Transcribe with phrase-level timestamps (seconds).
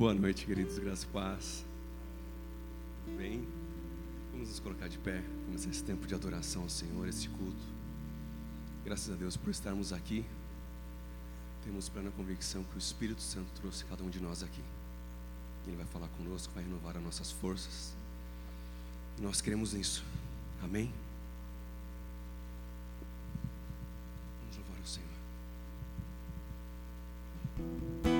[0.00, 1.62] Boa noite, queridos, graças e paz.
[3.18, 3.46] Bem,
[4.32, 7.62] vamos nos colocar de pé, começar esse tempo de adoração ao Senhor, esse culto.
[8.82, 10.24] Graças a Deus por estarmos aqui.
[11.66, 14.62] Temos plena convicção que o Espírito Santo trouxe cada um de nós aqui.
[15.66, 17.92] Ele vai falar conosco, vai renovar as nossas forças.
[19.18, 20.02] E nós queremos nisso.
[20.62, 20.90] Amém?
[24.40, 24.86] Vamos louvar o
[28.06, 28.19] Senhor.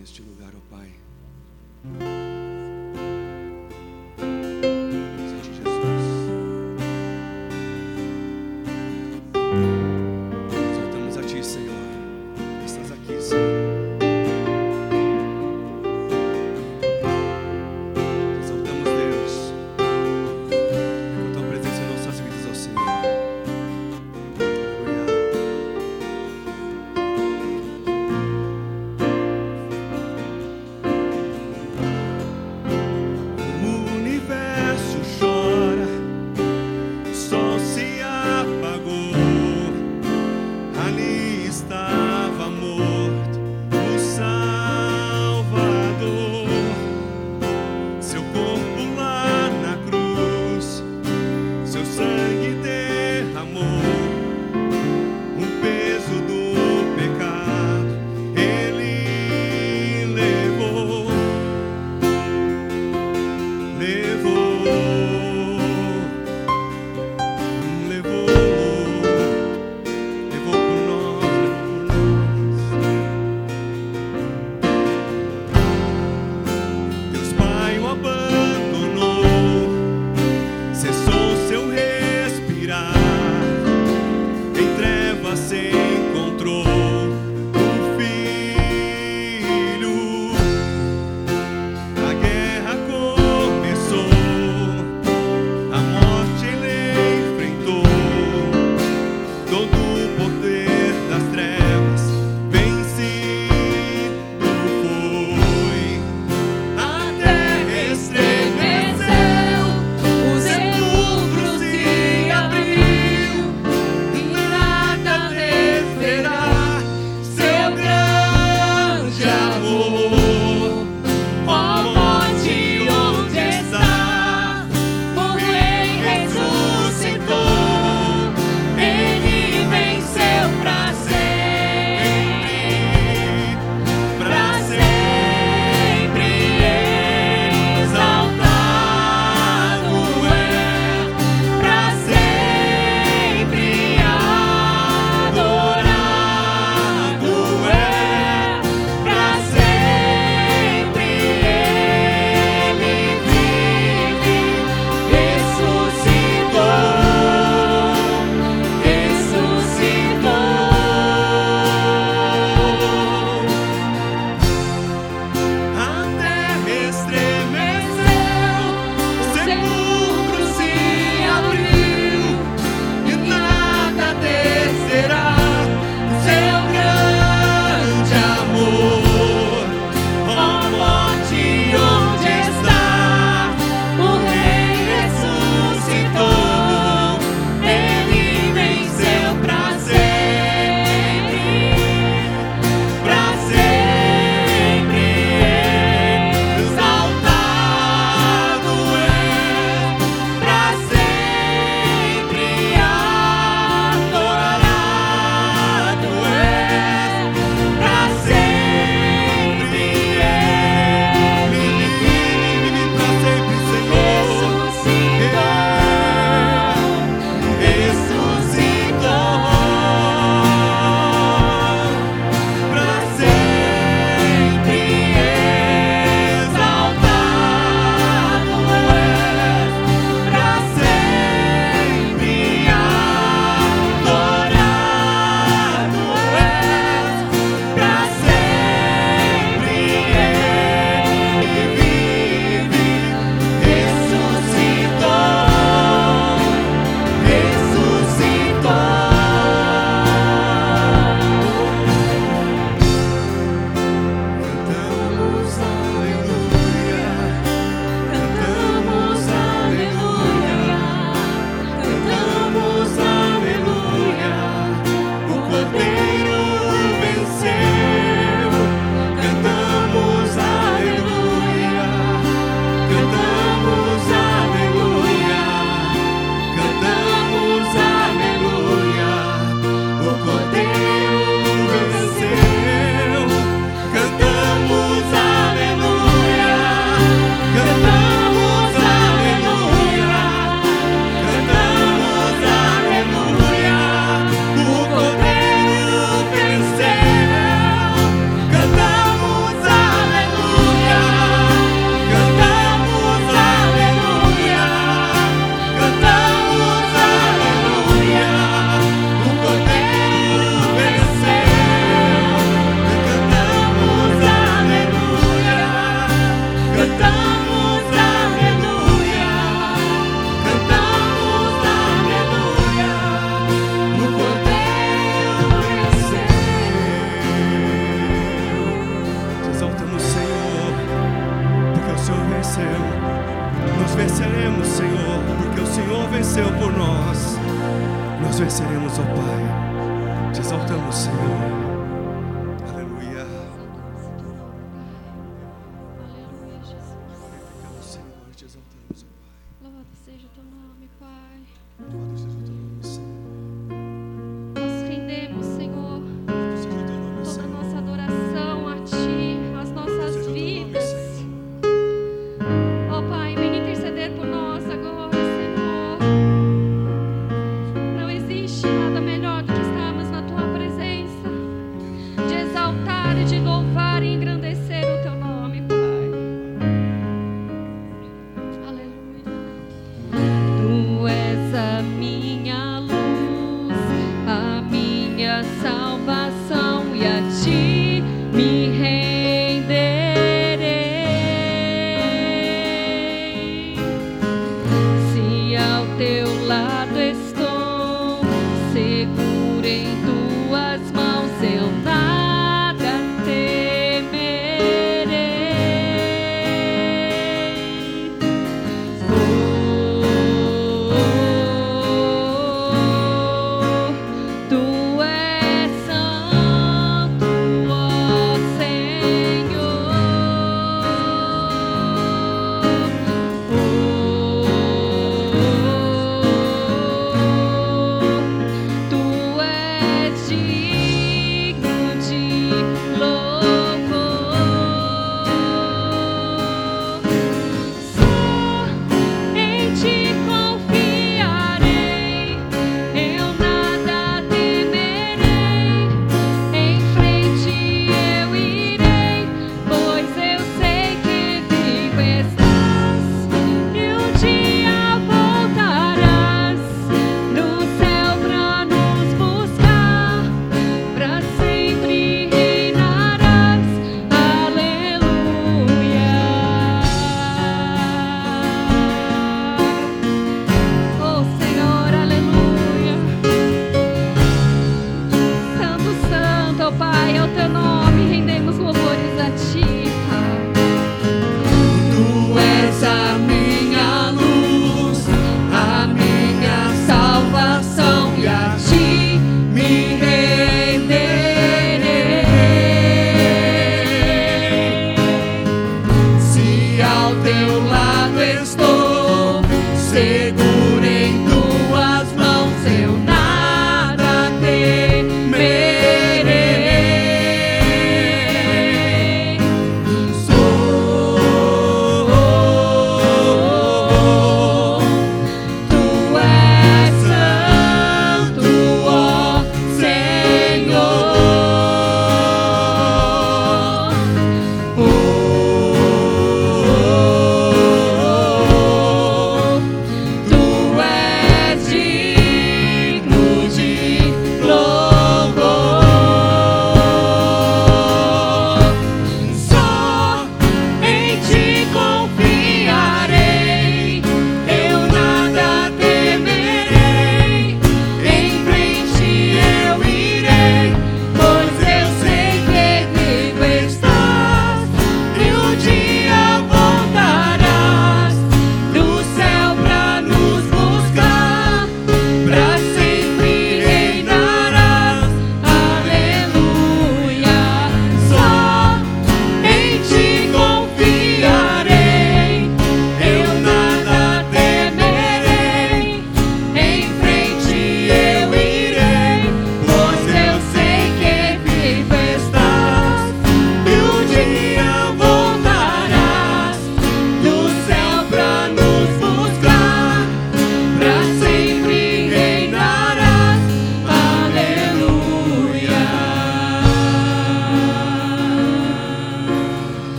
[0.00, 1.09] Neste lugar, ó Pai.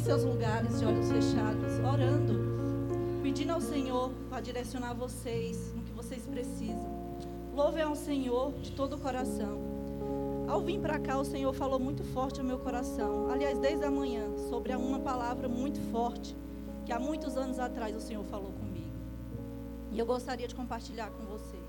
[0.00, 5.92] Em seus lugares de olhos fechados, orando, pedindo ao Senhor para direcionar vocês no que
[5.92, 6.90] vocês precisam.
[7.52, 9.60] Louve ao Senhor de todo o coração.
[10.48, 13.28] Ao vir para cá, o Senhor falou muito forte ao meu coração.
[13.30, 16.34] Aliás, desde a manhã, sobre uma palavra muito forte
[16.86, 18.96] que há muitos anos atrás o Senhor falou comigo.
[19.92, 21.60] E eu gostaria de compartilhar com vocês.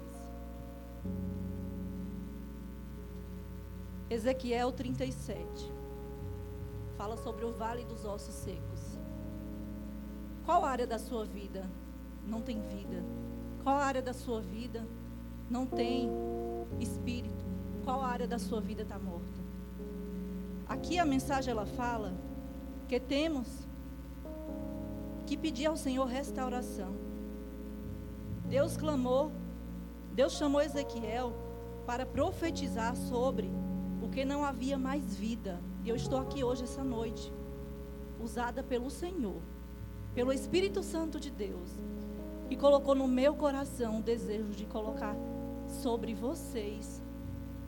[4.09, 5.80] Ezequiel 37
[7.01, 8.99] fala sobre o vale dos ossos secos.
[10.45, 11.67] Qual área da sua vida
[12.27, 13.03] não tem vida?
[13.63, 14.87] Qual área da sua vida
[15.49, 16.07] não tem
[16.79, 17.43] espírito?
[17.83, 19.41] Qual área da sua vida está morta?
[20.67, 22.13] Aqui a mensagem ela fala
[22.87, 23.47] que temos
[25.25, 26.93] que pedir ao Senhor restauração.
[28.45, 29.31] Deus clamou,
[30.13, 31.33] Deus chamou Ezequiel
[31.83, 33.49] para profetizar sobre
[34.03, 35.59] o que não havia mais vida.
[35.83, 37.31] E eu estou aqui hoje, essa noite,
[38.19, 39.41] usada pelo Senhor,
[40.13, 41.69] pelo Espírito Santo de Deus,
[42.49, 45.15] e colocou no meu coração o desejo de colocar
[45.67, 47.01] sobre vocês,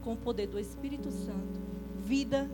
[0.03, 1.59] com o poder do Espírito Santo,
[1.97, 2.49] vida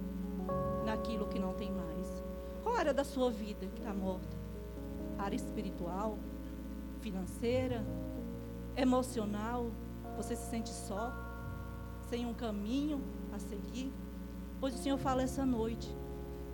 [0.85, 2.23] naquilo que não tem mais.
[2.63, 4.39] Qual área da sua vida que está morta?
[5.19, 6.17] área espiritual,
[7.01, 7.85] financeira,
[8.75, 9.69] emocional,
[10.15, 11.13] você se sente só,
[12.09, 13.01] sem um caminho
[13.33, 13.91] a seguir.
[14.59, 15.95] Pois o Senhor fala essa noite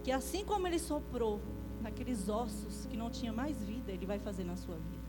[0.04, 1.42] que assim como Ele soprou
[1.82, 5.06] naqueles ossos que não tinha mais vida, Ele vai fazer na sua vida.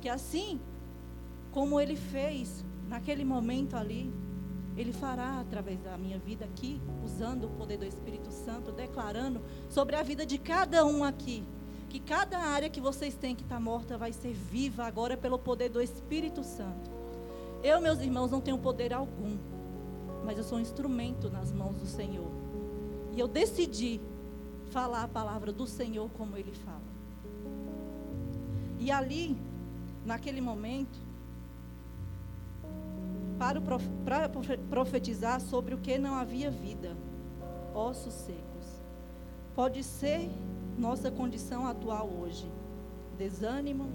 [0.00, 0.60] Que assim
[1.50, 4.12] como Ele fez naquele momento ali,
[4.76, 9.96] Ele fará através da minha vida aqui, usando o poder do Espírito Santo, declarando sobre
[9.96, 11.44] a vida de cada um aqui
[11.88, 15.70] que cada área que vocês têm que está morta vai ser viva agora pelo poder
[15.70, 16.90] do Espírito Santo.
[17.62, 19.38] Eu, meus irmãos, não tenho poder algum,
[20.28, 22.30] mas eu sou um instrumento nas mãos do Senhor.
[23.14, 23.98] E eu decidi
[24.70, 26.82] falar a palavra do Senhor como Ele fala.
[28.78, 29.38] E ali,
[30.04, 30.98] naquele momento,
[33.38, 34.28] para,
[34.68, 36.94] profetizar sobre o que não havia vida,
[37.74, 38.82] ossos secos.
[39.54, 40.30] Pode ser
[40.76, 42.46] nossa condição atual hoje.
[43.16, 43.90] Desânimo,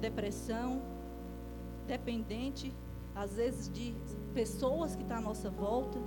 [0.00, 0.80] depressão,
[1.86, 2.72] dependente,
[3.14, 3.94] às vezes, de
[4.30, 5.98] pessoas que estão à nossa volta.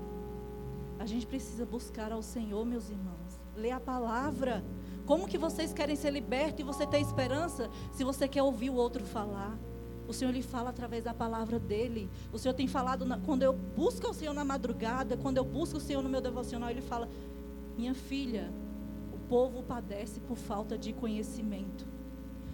[0.99, 3.39] A gente precisa buscar ao Senhor, meus irmãos.
[3.55, 4.63] Ler a palavra.
[5.05, 8.75] Como que vocês querem ser libertos e você ter esperança se você quer ouvir o
[8.75, 9.57] outro falar?
[10.07, 12.09] O Senhor lhe fala através da palavra dele.
[12.31, 15.77] O Senhor tem falado, na, quando eu busco o Senhor na madrugada, quando eu busco
[15.77, 17.07] o Senhor no meu devocional, ele fala:
[17.77, 18.51] Minha filha,
[19.33, 21.87] povo padece por falta de conhecimento.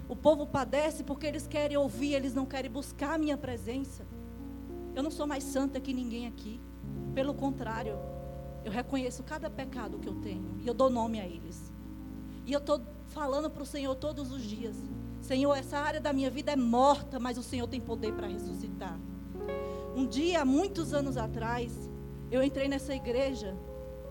[0.08, 4.08] O povo padece porque eles querem ouvir, eles não querem buscar a minha presença.
[5.00, 6.60] Eu não sou mais santa que ninguém aqui.
[7.16, 7.98] Pelo contrário,
[8.66, 11.72] eu reconheço cada pecado que eu tenho e eu dou nome a eles.
[12.46, 14.76] E eu estou falando para o Senhor todos os dias:
[15.22, 19.00] Senhor, essa área da minha vida é morta, mas o Senhor tem poder para ressuscitar.
[19.96, 21.90] Um dia, muitos anos atrás,
[22.30, 23.58] eu entrei nessa igreja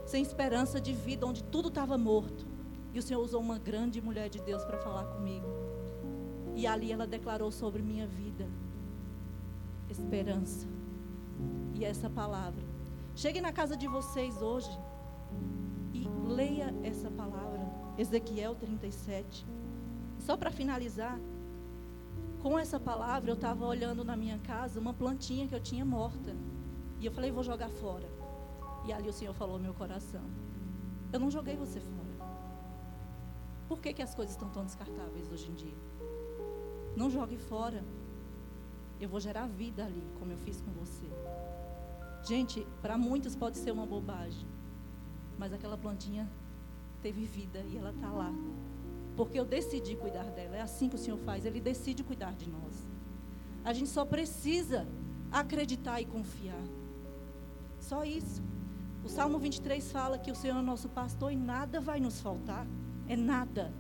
[0.07, 2.47] sem esperança de vida, onde tudo estava morto.
[2.95, 5.49] E o Senhor usou uma grande mulher de Deus para falar comigo.
[6.57, 8.49] E ali ela declarou sobre minha vida
[9.91, 10.78] esperança.
[11.75, 12.65] E essa palavra.
[13.15, 14.71] Chegue na casa de vocês hoje
[15.93, 17.61] e leia essa palavra,
[17.97, 19.47] Ezequiel 37.
[20.19, 21.19] Só para finalizar,
[22.43, 26.37] com essa palavra eu estava olhando na minha casa uma plantinha que eu tinha morta.
[27.01, 28.09] E eu falei, vou jogar fora.
[28.85, 30.23] E ali o Senhor falou meu coração:
[31.13, 32.09] Eu não joguei você fora.
[33.69, 35.77] Por que, que as coisas estão tão descartáveis hoje em dia?
[36.97, 37.85] Não jogue fora.
[39.01, 41.07] Eu vou gerar vida ali, como eu fiz com você.
[42.27, 44.47] Gente, para muitos pode ser uma bobagem,
[45.39, 46.29] mas aquela plantinha
[47.01, 48.33] teve vida e ela está lá.
[49.17, 50.57] Porque eu decidi cuidar dela.
[50.57, 52.89] É assim que o Senhor faz, Ele decide cuidar de nós.
[53.65, 54.87] A gente só precisa
[55.31, 56.63] acreditar e confiar.
[57.81, 58.43] Só isso.
[59.05, 62.67] O Salmo 23 fala que o Senhor é nosso pastor e nada vai nos faltar.
[63.09, 63.73] É nada.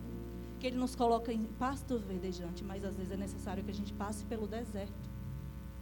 [0.58, 3.92] Que Ele nos coloca em pasto verdejante, mas às vezes é necessário que a gente
[3.92, 5.07] passe pelo deserto.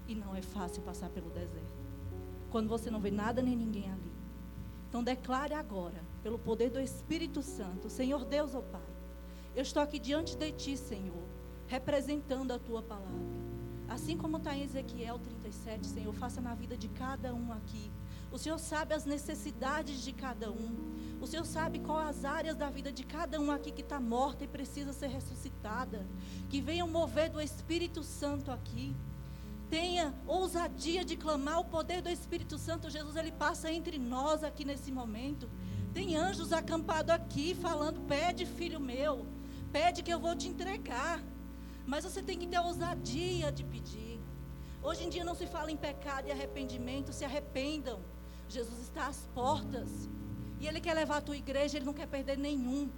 [0.09, 1.87] E não é fácil passar pelo deserto.
[2.51, 4.13] Quando você não vê nada nem ninguém ali.
[4.89, 8.81] Então declare agora, pelo poder do Espírito Santo, Senhor Deus, ó oh Pai,
[9.55, 11.25] eu estou aqui diante de Ti, Senhor,
[11.67, 13.37] representando a Tua palavra.
[13.89, 17.91] Assim como está em Ezequiel 37, Senhor, faça na vida de cada um aqui
[18.31, 21.17] o Senhor sabe as necessidades de cada um.
[21.21, 24.45] O Senhor sabe quais as áreas da vida de cada um aqui que está morta
[24.45, 26.07] e precisa ser ressuscitada.
[26.51, 28.95] Que venha o mover do Espírito Santo aqui.
[29.69, 32.89] Tenha ousadia de clamar o poder do Espírito Santo.
[32.91, 35.51] Jesus, ele passa entre nós aqui nesse momento.
[35.93, 39.27] Tem anjos acampados aqui falando: pede, filho meu,
[39.73, 41.23] pede que eu vou te entregar.
[41.85, 44.21] Mas você tem que ter ousadia de pedir.
[44.83, 48.01] Hoje em dia não se fala em pecado e arrependimento, se arrependam.
[48.49, 50.09] Jesus está às portas.
[50.61, 52.89] E Ele quer levar a tua igreja, Ele não quer perder nenhum.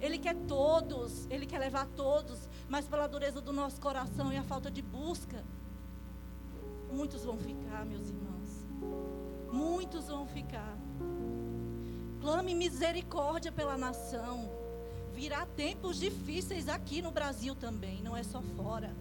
[0.00, 4.42] Ele quer todos, Ele quer levar todos, mas pela dureza do nosso coração e a
[4.42, 5.44] falta de busca,
[6.94, 8.50] muitos vão ficar, meus irmãos.
[9.52, 10.78] Muitos vão ficar.
[12.20, 14.50] Clame misericórdia pela nação.
[15.12, 18.94] Virá tempos difíceis aqui no Brasil também, não é só fora.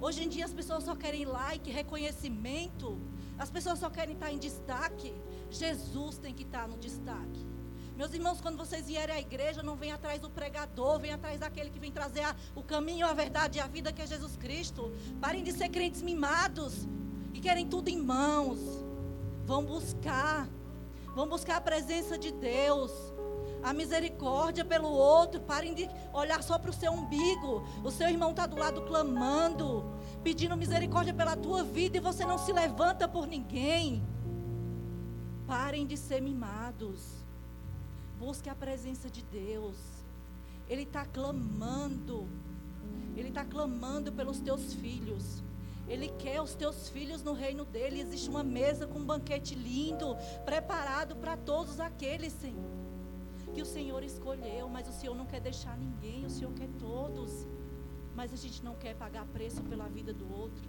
[0.00, 2.98] Hoje em dia as pessoas só querem like, reconhecimento.
[3.38, 5.12] As pessoas só querem estar em destaque.
[5.50, 7.46] Jesus tem que estar no destaque.
[7.96, 11.68] Meus irmãos, quando vocês vierem à igreja, não vem atrás do pregador, vem atrás daquele
[11.68, 14.90] que vem trazer a, o caminho, a verdade e a vida que é Jesus Cristo.
[15.20, 16.88] Parem de ser crentes mimados
[17.32, 18.58] e querem tudo em mãos.
[19.44, 20.48] Vão buscar,
[21.14, 22.92] vão buscar a presença de Deus
[23.62, 25.40] a misericórdia pelo outro.
[25.40, 27.62] Parem de olhar só para o seu umbigo.
[27.84, 29.84] O seu irmão está do lado clamando,
[30.22, 34.02] pedindo misericórdia pela tua vida e você não se levanta por ninguém.
[35.46, 37.24] Parem de ser mimados.
[38.18, 39.76] Busque a presença de Deus.
[40.68, 42.28] Ele está clamando.
[43.16, 45.42] Ele está clamando pelos teus filhos.
[45.90, 48.00] Ele quer os teus filhos no reino dele.
[48.00, 52.80] Existe uma mesa com um banquete lindo, preparado para todos aqueles, Senhor
[53.50, 57.46] que o Senhor escolheu, mas o Senhor não quer deixar ninguém, o Senhor quer todos.
[58.14, 60.68] Mas a gente não quer pagar preço pela vida do outro.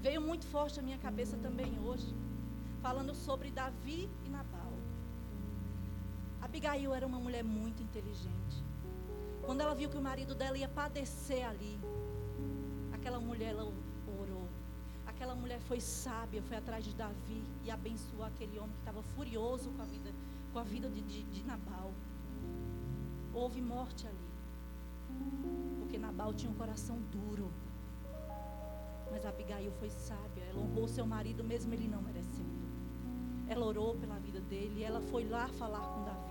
[0.00, 2.14] Veio muito forte a minha cabeça também hoje,
[2.82, 4.72] falando sobre Davi e Nabal.
[6.40, 8.56] Abigail era uma mulher muito inteligente.
[9.44, 11.78] Quando ela viu que o marido dela ia padecer ali,
[12.92, 13.72] aquela mulher ela.
[15.24, 19.70] Aquela mulher foi sábia, foi atrás de Davi e abençoou aquele homem que estava furioso
[19.70, 20.12] com a vida
[20.52, 21.94] com a vida de, de, de Nabal.
[23.32, 24.28] Houve morte ali.
[25.78, 27.50] Porque Nabal tinha um coração duro.
[29.10, 30.44] Mas Abigail foi sábia.
[30.44, 32.68] Ela honrou seu marido, mesmo ele não merecendo.
[33.48, 34.82] Ela orou pela vida dele.
[34.82, 36.23] Ela foi lá falar com Davi.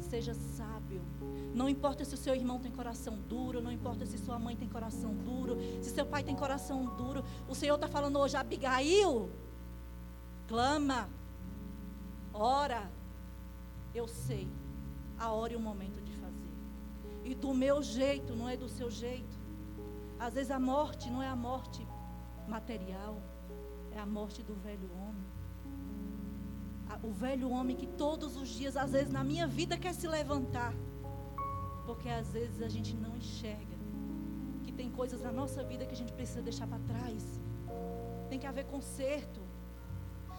[0.00, 1.02] Seja sábio.
[1.54, 4.68] Não importa se o seu irmão tem coração duro, não importa se sua mãe tem
[4.68, 7.24] coração duro, se seu pai tem coração duro.
[7.48, 9.30] O Senhor está falando hoje, Abigail,
[10.46, 11.08] clama,
[12.34, 12.90] Ora,
[13.94, 14.48] eu sei
[15.18, 16.54] a hora e o momento de fazer.
[17.24, 19.38] E do meu jeito, não é do seu jeito.
[20.18, 21.86] Às vezes a morte não é a morte
[22.48, 23.20] material,
[23.92, 25.21] é a morte do velho homem.
[27.02, 30.74] O velho homem que todos os dias, às vezes na minha vida, quer se levantar.
[31.86, 33.76] Porque às vezes a gente não enxerga
[34.62, 37.40] que tem coisas na nossa vida que a gente precisa deixar para trás.
[38.28, 39.40] Tem que haver conserto.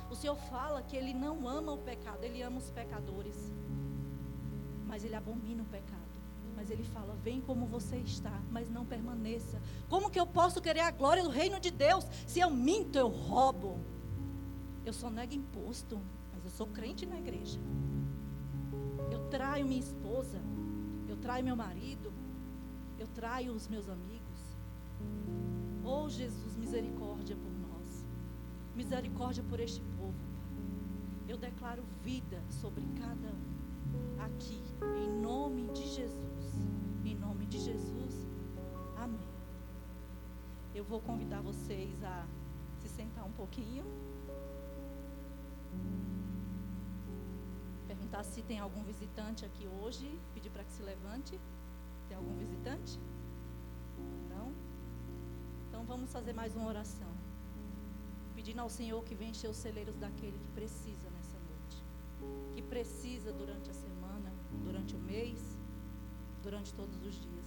[0.09, 3.51] O Senhor fala que Ele não ama o pecado, Ele ama os pecadores.
[4.85, 6.01] Mas Ele abomina o pecado.
[6.55, 9.61] Mas Ele fala: vem como você está, mas não permaneça.
[9.89, 13.07] Como que eu posso querer a glória do reino de Deus se eu minto, eu
[13.07, 13.79] roubo?
[14.85, 15.99] Eu só nego imposto,
[16.57, 17.59] sou crente na igreja.
[19.11, 20.39] Eu traio minha esposa,
[21.07, 22.11] eu traio meu marido,
[22.97, 24.41] eu traio os meus amigos.
[25.83, 28.05] Oh Jesus, misericórdia por nós.
[28.75, 29.81] Misericórdia por este
[31.33, 34.61] eu declaro vida sobre cada um aqui,
[35.03, 36.53] em nome de Jesus.
[37.03, 38.27] Em nome de Jesus.
[38.95, 39.27] Amém.
[40.75, 42.27] Eu vou convidar vocês a
[42.77, 43.83] se sentar um pouquinho.
[48.13, 50.07] Perguntar se tem algum visitante aqui hoje.
[50.35, 51.39] Pedir para que se levante.
[52.07, 52.99] Tem algum visitante?
[54.29, 54.53] Não?
[55.67, 57.11] Então vamos fazer mais uma oração.
[58.35, 61.11] Pedindo ao Senhor que venha encher os celeiros daquele que precisa
[62.53, 64.31] que precisa durante a semana,
[64.63, 65.39] durante o mês,
[66.43, 67.45] durante todos os dias.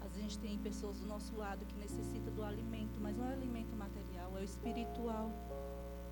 [0.00, 3.24] Às vezes a gente tem pessoas do nosso lado que necessitam do alimento, mas não
[3.24, 5.30] é o alimento material, é o espiritual.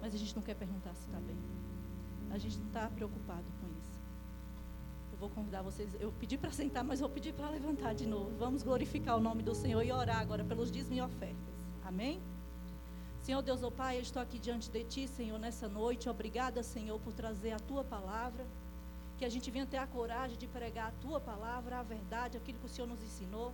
[0.00, 1.36] Mas a gente não quer perguntar se está bem.
[2.30, 3.53] A gente não está preocupado.
[5.14, 8.36] Eu vou convidar vocês, eu pedi para sentar, mas vou pedir para levantar de novo.
[8.36, 11.54] Vamos glorificar o nome do Senhor e orar agora pelos dízimos e ofertas.
[11.84, 12.20] Amém?
[13.22, 16.08] Senhor Deus, oh Pai, eu estou aqui diante de Ti, Senhor, nessa noite.
[16.08, 18.44] Obrigada, Senhor, por trazer a Tua palavra.
[19.16, 22.58] Que a gente venha ter a coragem de pregar a Tua palavra, a verdade, aquilo
[22.58, 23.52] que o Senhor nos ensinou.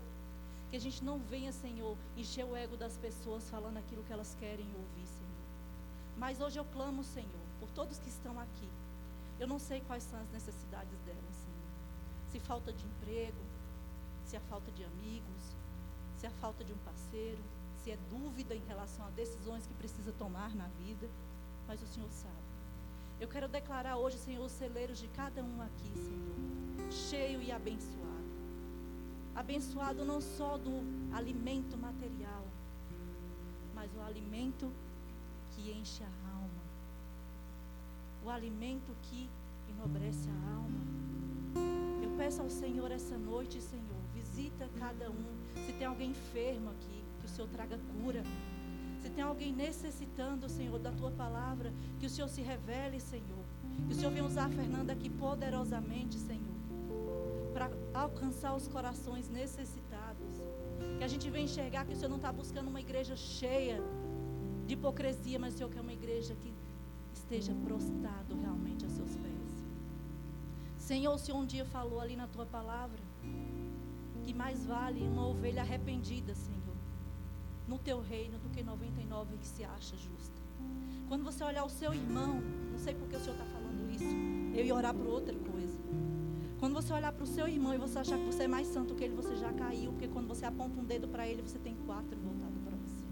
[0.71, 4.35] Que a gente não venha, Senhor, encher o ego das pessoas falando aquilo que elas
[4.41, 5.45] querem ouvir, Senhor.
[6.17, 8.69] Mas hoje eu clamo, Senhor, por todos que estão aqui.
[9.41, 11.71] Eu não sei quais são as necessidades delas, Senhor.
[12.31, 13.43] Se falta de emprego,
[14.27, 15.57] se a falta de amigos,
[16.19, 17.43] se a falta de um parceiro,
[17.83, 21.09] se é dúvida em relação a decisões que precisa tomar na vida,
[21.67, 22.51] mas o Senhor sabe.
[23.19, 28.11] Eu quero declarar hoje, Senhor, os celeiros de cada um aqui, Senhor, cheio e abençoado.
[29.35, 30.71] Abençoado não só do
[31.15, 32.45] alimento material,
[33.75, 34.71] mas o alimento
[35.53, 36.70] que enche a alma.
[38.25, 39.31] O alimento que
[39.69, 40.81] enobrece a alma.
[42.03, 45.25] Eu peço ao Senhor essa noite, Senhor, visita cada um.
[45.67, 48.23] Se tem alguém enfermo aqui, que o Senhor traga cura.
[49.01, 53.45] Se tem alguém necessitando, Senhor, da tua palavra, que o Senhor se revele, Senhor.
[53.87, 56.57] Que o Senhor venha usar a Fernanda aqui poderosamente, Senhor,
[57.55, 60.37] para alcançar os corações necessitados.
[60.99, 63.83] Que a gente venha enxergar que o Senhor não está buscando uma igreja cheia
[64.67, 66.53] de hipocrisia, mas o Senhor quer uma igreja que
[67.31, 69.65] esteja prostrado realmente a seus pés.
[70.77, 73.01] Senhor, o Senhor um dia falou ali na tua palavra
[74.25, 76.61] que mais vale uma ovelha arrependida, Senhor
[77.71, 80.43] no teu reino do que 99 que se acha justa.
[81.07, 84.13] Quando você olhar o seu irmão, não sei porque o Senhor está falando isso,
[84.59, 85.79] eu ia orar para outra coisa.
[86.59, 88.97] Quando você olhar para o seu irmão e você achar que você é mais santo
[88.97, 91.77] que ele, você já caiu, porque quando você aponta um dedo para ele, você tem
[91.87, 93.05] quatro voltados para você.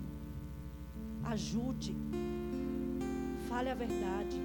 [1.23, 1.97] Ajude,
[3.59, 4.41] fale a verdade.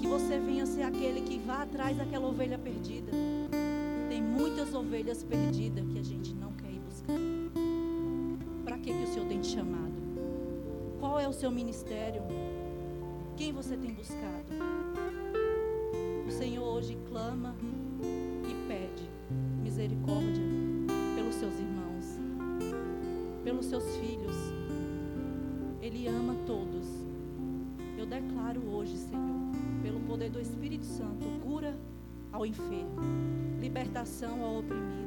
[0.00, 3.12] Que você venha ser aquele que vá atrás daquela ovelha perdida.
[4.08, 7.44] Tem muitas ovelhas perdidas que a gente não quer ir buscar
[8.84, 9.94] que, que o Senhor tem te chamado?
[11.00, 12.20] Qual é o seu ministério?
[13.34, 14.52] Quem você tem buscado?
[16.28, 17.56] O Senhor hoje clama
[18.02, 19.08] e pede
[19.62, 20.42] misericórdia
[21.16, 22.20] pelos seus irmãos,
[23.42, 24.36] pelos seus filhos.
[25.80, 26.93] Ele ama todos.
[28.04, 29.50] Eu declaro hoje, Senhor,
[29.82, 31.74] pelo poder do Espírito Santo, cura
[32.30, 33.00] ao enfermo,
[33.60, 35.04] libertação ao oprimido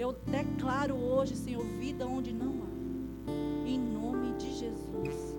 [0.00, 3.68] eu declaro hoje, Senhor, vida onde não há.
[3.68, 5.29] Em nome de Jesus.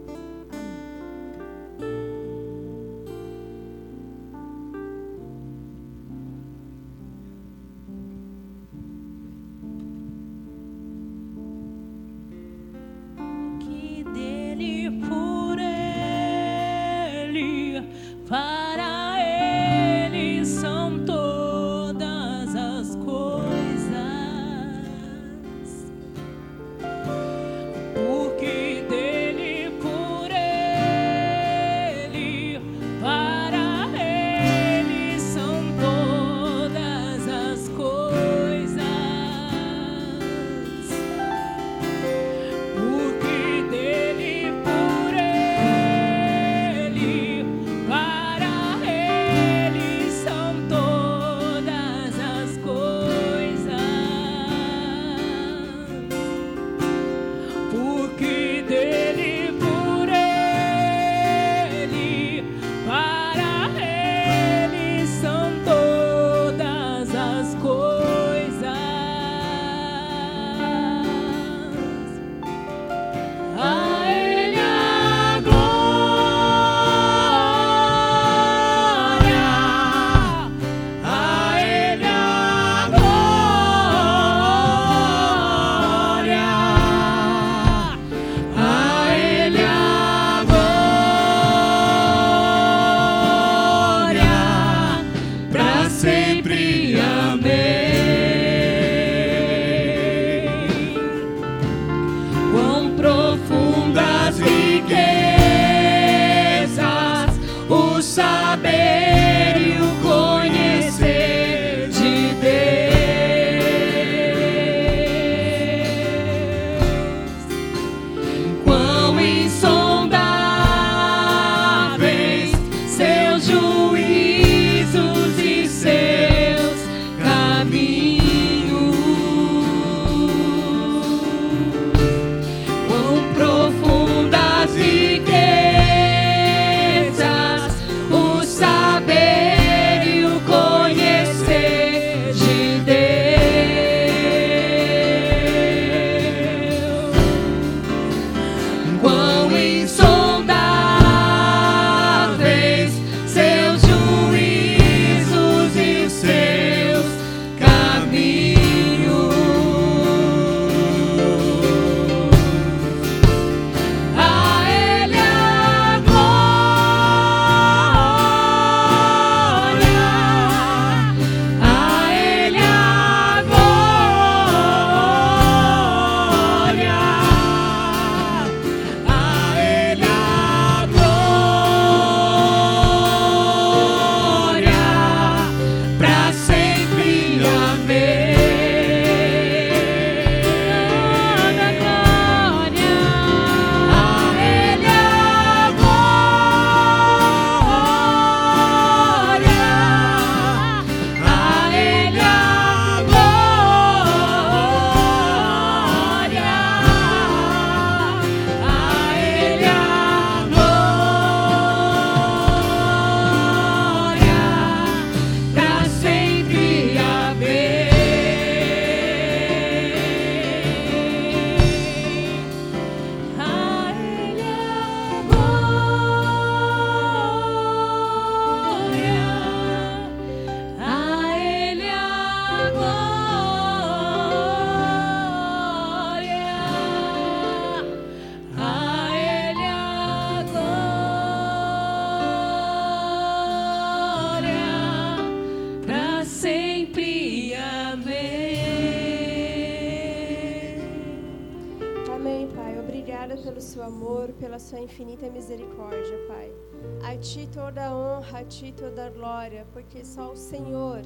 [260.13, 260.99] Só o Senhor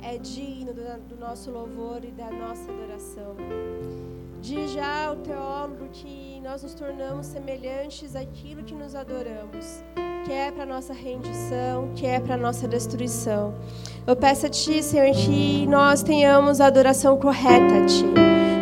[0.00, 3.34] é digno do, do nosso louvor e da nossa adoração.
[4.40, 9.82] Diz já o teólogo que nós nos tornamos semelhantes àquilo que nos adoramos,
[10.24, 13.52] que é para nossa rendição, que é para nossa destruição.
[14.06, 18.04] Eu peço a Ti, Senhor, que nós tenhamos a adoração correta a Ti,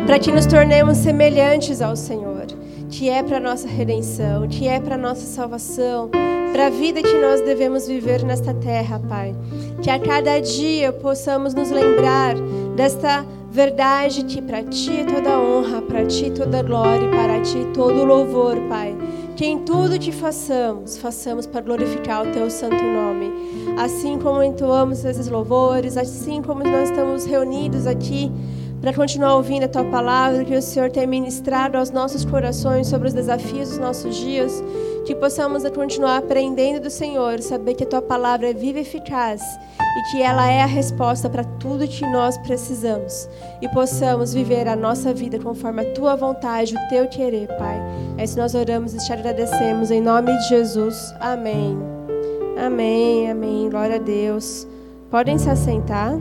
[0.07, 2.47] para que nos tornemos semelhantes ao Senhor,
[2.89, 6.09] que é para nossa redenção, que é para nossa salvação,
[6.51, 9.35] para a vida que nós devemos viver nesta terra, Pai.
[9.81, 12.35] Que a cada dia possamos nos lembrar
[12.75, 17.67] desta verdade que para Ti é toda honra, para Ti toda glória e para Ti
[17.73, 18.95] todo louvor, Pai.
[19.35, 23.31] Que em tudo que façamos, façamos para glorificar o Teu santo nome.
[23.77, 28.31] Assim como entoamos esses louvores, assim como nós estamos reunidos aqui
[28.81, 33.07] para continuar ouvindo a tua palavra, que o Senhor tem ministrado aos nossos corações sobre
[33.07, 34.61] os desafios dos nossos dias,
[35.05, 39.41] que possamos continuar aprendendo do Senhor, saber que a tua palavra é viva e eficaz
[39.79, 43.27] e que ela é a resposta para tudo que nós precisamos
[43.61, 47.81] e possamos viver a nossa vida conforme a tua vontade, o teu querer, Pai.
[48.17, 51.13] É isso nós oramos e te agradecemos em nome de Jesus.
[51.19, 51.77] Amém.
[52.57, 53.69] Amém, amém.
[53.69, 54.67] Glória a Deus.
[55.09, 56.17] Podem se assentar.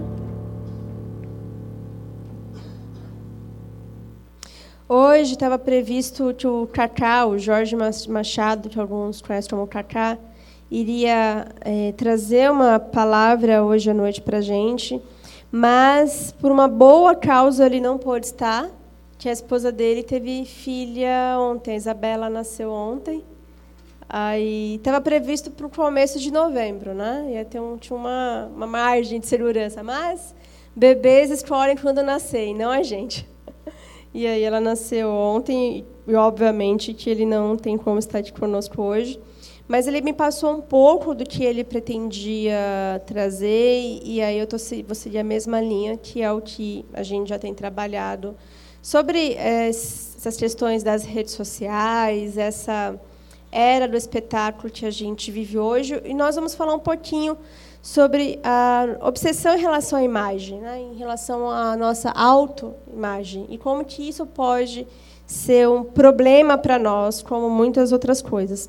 [4.93, 7.76] Hoje estava previsto que o Cacá, o Jorge
[8.09, 10.18] Machado, que alguns conhecem como Cacá,
[10.68, 15.01] iria é, trazer uma palavra hoje à noite para a gente,
[15.49, 18.68] mas por uma boa causa ele não pôde estar,
[19.16, 23.22] que a esposa dele teve filha ontem, a Isabela nasceu ontem,
[24.09, 27.28] aí estava previsto para o começo de novembro, né?
[27.30, 30.34] Ia ter um, tinha uma, uma margem de segurança, mas
[30.74, 33.30] bebês escolhem quando nascer, não a gente.
[34.12, 38.82] E aí ela nasceu ontem e obviamente que ele não tem como estar aqui conosco
[38.82, 39.20] hoje,
[39.68, 44.56] mas ele me passou um pouco do que ele pretendia trazer e aí eu tô
[44.84, 48.36] vou seguir a mesma linha que é o que a gente já tem trabalhado
[48.82, 52.98] sobre é, essas questões das redes sociais, essa
[53.52, 56.00] era do espetáculo que a gente vive hoje.
[56.04, 57.36] E nós vamos falar um pouquinho
[57.82, 60.80] sobre a obsessão em relação à imagem, né?
[60.80, 64.86] em relação à nossa autoimagem, e como que isso pode
[65.26, 68.68] ser um problema para nós, como muitas outras coisas.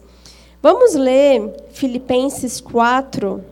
[0.61, 3.43] Vamos ler Filipenses 4,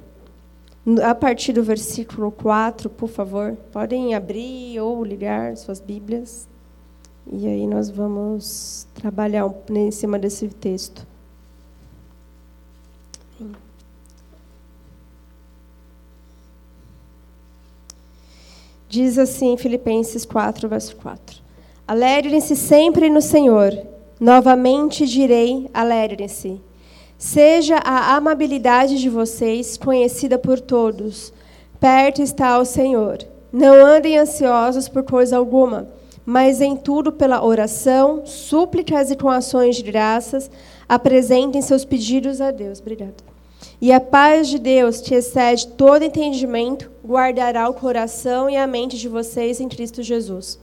[1.03, 3.57] a partir do versículo 4, por favor.
[3.72, 6.47] Podem abrir ou ligar suas Bíblias.
[7.32, 11.09] E aí nós vamos trabalhar em cima desse texto.
[18.90, 21.38] Diz assim Filipenses 4, verso 4.
[21.88, 23.72] Alegrem-se sempre no Senhor.
[24.20, 26.60] Novamente direi, alegrem-se.
[27.16, 31.32] Seja a amabilidade de vocês conhecida por todos.
[31.80, 33.20] Perto está o Senhor.
[33.54, 35.88] Não andem ansiosos por coisa alguma,
[36.26, 40.50] mas em tudo pela oração, súplicas e com ações de graças,
[40.88, 42.80] apresentem seus pedidos a Deus.
[42.80, 43.14] Obrigada.
[43.80, 48.95] E a paz de Deus, que excede todo entendimento, guardará o coração e a mente
[48.95, 50.60] de vocês em Cristo Jesus.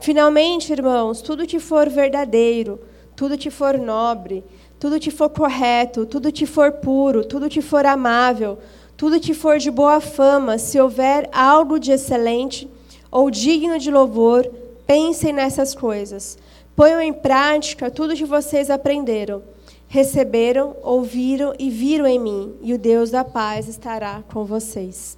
[0.00, 2.80] Finalmente, irmãos, tudo que for verdadeiro,
[3.14, 4.42] tudo que for nobre,
[4.80, 8.58] tudo que for correto, tudo que for puro, tudo que for amável,
[8.96, 12.68] tudo que for de boa fama, se houver algo de excelente
[13.08, 14.44] ou digno de louvor,
[14.88, 16.36] pensem nessas coisas.
[16.74, 19.40] Ponham em prática tudo que vocês aprenderam
[19.88, 25.16] receberam, ouviram e viram em mim, e o Deus da paz estará com vocês.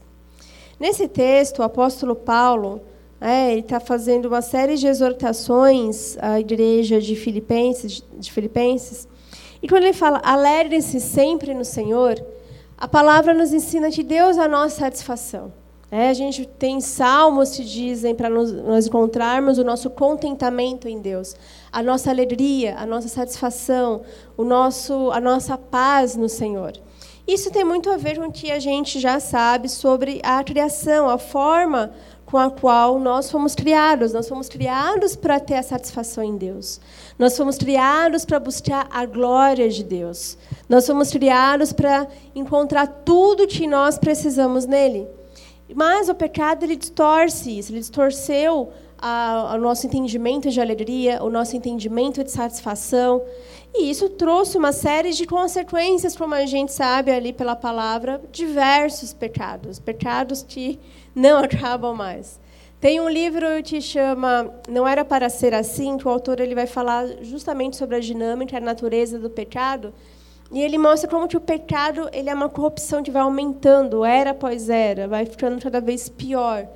[0.78, 2.80] Nesse texto, o apóstolo Paulo
[3.20, 9.08] é, ele está fazendo uma série de exortações à igreja de Filipenses, de Filipenses,
[9.60, 12.14] e quando ele fala alegrem-se sempre no Senhor,
[12.76, 15.52] a palavra nos ensina que Deus é a nossa satisfação.
[15.90, 21.34] É, a gente tem salmos que dizem para nós encontrarmos o nosso contentamento em Deus,
[21.72, 24.02] a nossa alegria, a nossa satisfação,
[24.36, 26.72] o nosso, a nossa paz no Senhor.
[27.28, 31.10] Isso tem muito a ver com o que a gente já sabe sobre a criação,
[31.10, 31.92] a forma
[32.24, 34.14] com a qual nós fomos criados.
[34.14, 36.80] Nós fomos criados para ter a satisfação em Deus.
[37.18, 40.38] Nós fomos criados para buscar a glória de Deus.
[40.70, 45.06] Nós fomos criados para encontrar tudo que nós precisamos nele.
[45.74, 48.72] Mas o pecado ele distorce isso, ele distorceu
[49.54, 53.22] o nosso entendimento de alegria, o nosso entendimento de satisfação.
[53.74, 59.12] E isso trouxe uma série de consequências, como a gente sabe ali pela palavra, diversos
[59.12, 60.78] pecados, pecados que
[61.14, 62.40] não acabam mais.
[62.80, 66.66] Tem um livro que chama Não Era Para Ser Assim, que o autor ele vai
[66.66, 69.92] falar justamente sobre a dinâmica, a natureza do pecado.
[70.52, 74.30] E ele mostra como que o pecado ele é uma corrupção que vai aumentando, era
[74.30, 76.68] após era, vai ficando cada vez pior.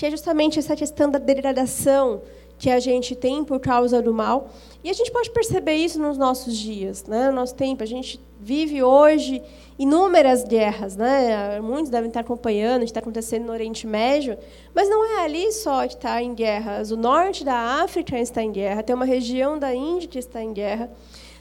[0.00, 2.22] Que é justamente essa questão da degradação
[2.58, 4.48] que a gente tem por causa do mal.
[4.82, 7.26] E a gente pode perceber isso nos nossos dias, né?
[7.28, 7.82] no nosso tempo.
[7.82, 9.42] A gente vive hoje
[9.78, 11.60] inúmeras guerras, né?
[11.60, 14.38] Muitos devem estar acompanhando, está acontecendo no Oriente Médio,
[14.74, 16.90] mas não é ali só que está em guerras.
[16.90, 20.54] O norte da África está em guerra, tem uma região da Índia que está em
[20.54, 20.90] guerra.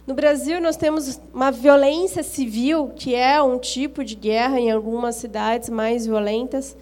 [0.06, 5.16] No Brasil, nós temos uma violência civil, que é um tipo de guerra em algumas
[5.16, 6.76] cidades mais violentas.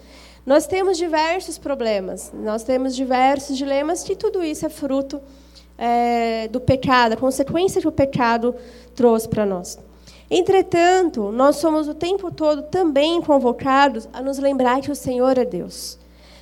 [0.48, 5.20] Nós temos diversos problemas, nós temos diversos dilemas, e tudo isso é fruto
[5.76, 8.54] é, do pecado, a consequência que o pecado
[8.94, 9.78] trouxe para nós.
[10.30, 15.44] Entretanto, nós somos o tempo todo também convocados a nos lembrar que o Senhor é
[15.44, 15.98] Deus.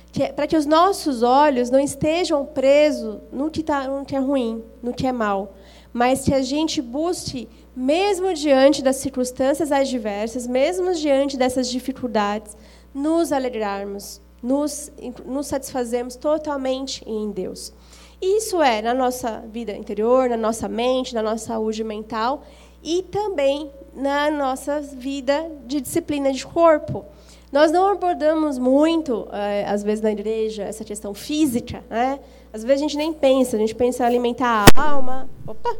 [0.09, 4.19] Que, para que os nossos olhos não estejam presos no que, tá, no que é
[4.19, 5.53] ruim, no que é mal,
[5.91, 12.55] mas que a gente busque, mesmo diante das circunstâncias adversas, mesmo diante dessas dificuldades,
[12.93, 14.91] nos alegrarmos, nos,
[15.25, 17.73] nos satisfazermos totalmente em Deus.
[18.21, 22.43] Isso é na nossa vida interior, na nossa mente, na nossa saúde mental
[22.83, 27.05] e também na nossa vida de disciplina de corpo.
[27.51, 31.83] Nós não abordamos muito, eh, às vezes, na igreja, essa questão física.
[31.89, 32.19] Né?
[32.51, 35.29] Às vezes a gente nem pensa, a gente pensa em alimentar a alma.
[35.45, 35.75] Opa!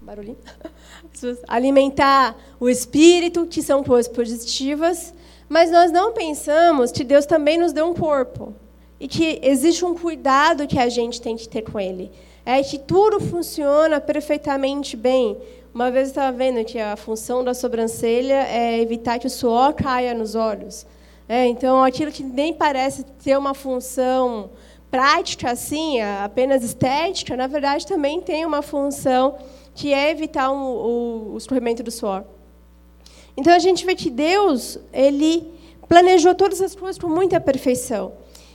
[0.00, 0.38] Barulhinho.
[1.48, 5.12] Alimentar o espírito, que são coisas positivas.
[5.48, 8.54] Mas nós não pensamos que Deus também nos deu um corpo.
[9.00, 12.10] E que existe um cuidado que a gente tem que ter com ele.
[12.44, 15.36] É que tudo funciona perfeitamente bem.
[15.72, 19.72] Uma vez eu estava vendo que a função da sobrancelha é evitar que o suor
[19.72, 20.86] caia nos olhos.
[21.28, 24.50] É, então, aquilo que nem parece ter uma função
[24.90, 29.36] prática, assim, apenas estética, na verdade também tem uma função
[29.74, 32.24] que é evitar o, o escorrimento do suor.
[33.38, 35.46] Então a gente vê que Deus ele
[35.88, 38.12] planejou todas as coisas com muita perfeição.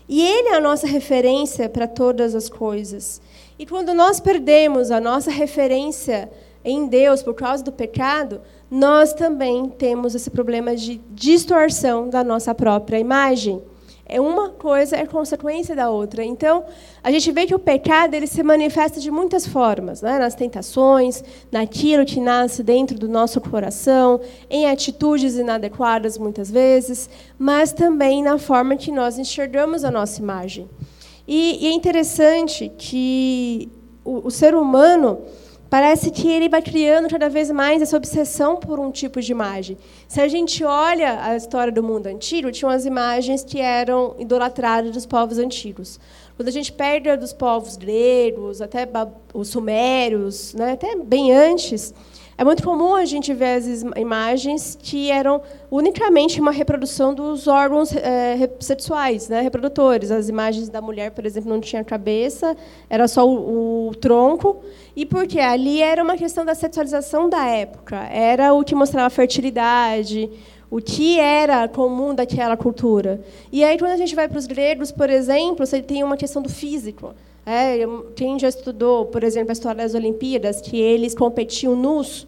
[0.10, 3.22] E Ele é a nossa referência para todas as coisas.
[3.58, 6.30] E quando nós perdemos a nossa referência
[6.66, 12.54] em Deus por causa do pecado, nós também temos esse problema de distorção da nossa
[12.54, 13.62] própria imagem.
[14.14, 16.24] É uma coisa é consequência da outra.
[16.24, 16.66] Então,
[17.04, 20.20] a gente vê que o pecado ele se manifesta de muitas formas, né?
[20.20, 27.10] nas tentações, naquilo que nasce dentro do nosso coração, em atitudes inadequadas muitas vezes,
[27.40, 30.70] mas também na forma que nós enxergamos a nossa imagem.
[31.28, 33.68] E, e é interessante que
[34.06, 35.22] o, o ser humano
[35.74, 39.76] Parece que ele vai criando cada vez mais essa obsessão por um tipo de imagem.
[40.08, 44.92] Se a gente olha a história do mundo antigo, tinham as imagens que eram idolatradas
[44.92, 46.00] dos povos antigos.
[46.36, 48.88] Quando a gente pega dos povos gregos, até
[49.34, 51.92] os sumérios, né, até bem antes,
[52.38, 57.96] é muito comum a gente ver as imagens que eram unicamente uma reprodução dos órgãos
[57.96, 60.10] é, sexuais, né, reprodutores.
[60.10, 62.58] As imagens da mulher, por exemplo, não tinha cabeça,
[62.90, 64.64] era só o, o tronco.
[64.96, 65.40] E por quê?
[65.40, 67.98] Ali era uma questão da sexualização da época.
[68.12, 70.30] Era o que mostrava fertilidade,
[70.72, 73.22] o que era comum daquela cultura.
[73.52, 76.42] E aí, quando a gente vai para os gregos, por exemplo, você tem uma questão
[76.42, 77.14] do físico.
[77.46, 77.78] É,
[78.16, 82.26] quem já estudou, por exemplo, a história das Olimpíadas, que eles competiam nus,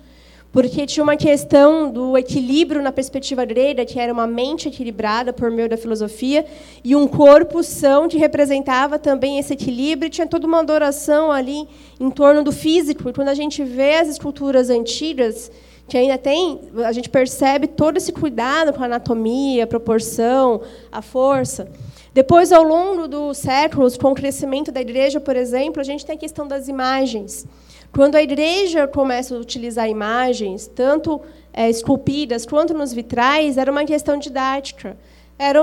[0.52, 5.52] porque tinha uma questão do equilíbrio na perspectiva grega, que era uma mente equilibrada por
[5.52, 6.46] meio da filosofia,
[6.84, 11.68] e um corpo são que representava também esse equilíbrio, e tinha toda uma adoração ali
[12.00, 13.10] em torno do físico.
[13.10, 15.52] E quando a gente vê as esculturas antigas,
[15.88, 20.62] que ainda tem, a gente percebe todo esse cuidado com a anatomia, a proporção,
[20.92, 21.70] a força.
[22.16, 26.16] Depois, ao longo dos séculos, com o crescimento da igreja, por exemplo, a gente tem
[26.16, 27.46] a questão das imagens.
[27.94, 31.20] Quando a igreja começa a utilizar imagens, tanto
[31.52, 34.96] é, esculpidas quanto nos vitrais, era uma questão didática.
[35.38, 35.60] Era,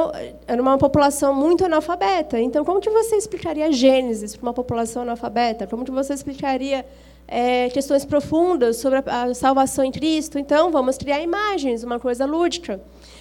[0.46, 2.38] era uma população muito analfabeta.
[2.38, 5.66] Então, como que você explicaria Gênesis para uma população analfabeta?
[5.66, 6.84] Como que você explicaria
[7.33, 10.39] é, questões profundas sobre a, salvação em Cristo?
[10.39, 12.78] Então, vamos criar imagens, uma coisa lúdica.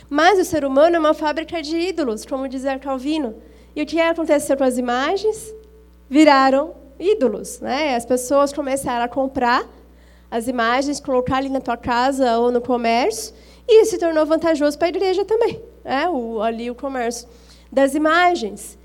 [0.10, 3.36] Mas o ser humano é uma fábrica de ídolos, como dizia Calvino.
[3.74, 5.56] E o que aconteceu com as imagens?
[6.10, 7.62] Viraram ídolos.
[7.62, 7.96] Né?
[7.96, 9.66] As pessoas começaram a comprar
[10.30, 13.34] as imagens, colocar ali na tua casa ou no comércio,
[13.66, 15.62] e se tornou vantajoso para a igreja também.
[15.86, 16.10] Né?
[16.10, 17.30] O, ali o comércio
[17.72, 18.78] das imagens.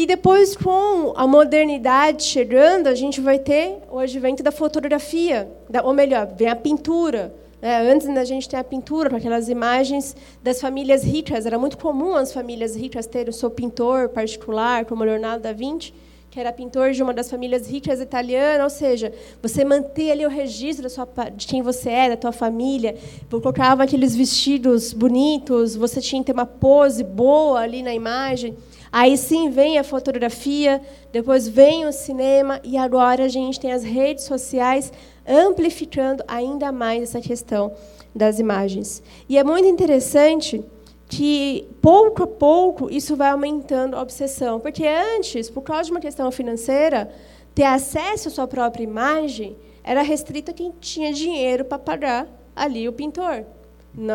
[0.00, 5.50] E depois, com a modernidade chegando, a gente vai ter o advento da fotografia,
[5.82, 10.14] ou melhor, vem a pintura, É, antes a gente tem a pintura, para aquelas imagens
[10.40, 11.44] das famílias ricas.
[11.44, 15.92] Era muito comum as famílias ricas terem o seu pintor particular, como Leonardo da Vinci,
[16.30, 18.62] que era pintor de uma das famílias ricas italianas.
[18.62, 22.30] Ou seja, você manter ali o registro da sua, de quem você é, da tua
[22.30, 22.94] família.
[23.28, 28.56] Colocava aqueles vestidos bonitos, você tinha que ter uma pose boa ali na imagem.
[28.90, 30.80] Aí sim vem a fotografia,
[31.12, 34.92] depois vem o cinema e agora a gente tem as redes sociais
[35.26, 37.72] amplificando ainda mais essa questão
[38.14, 39.02] das imagens.
[39.28, 40.64] E é muito interessante
[41.06, 46.00] que pouco a pouco isso vai aumentando a obsessão, porque antes, por causa de uma
[46.00, 47.10] questão financeira,
[47.54, 52.88] ter acesso à sua própria imagem era restrito a quem tinha dinheiro para pagar ali
[52.88, 53.44] o pintor.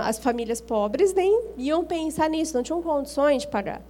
[0.03, 3.81] As famílias pobres nem iam pensar nisso, não tinham condições de pagar.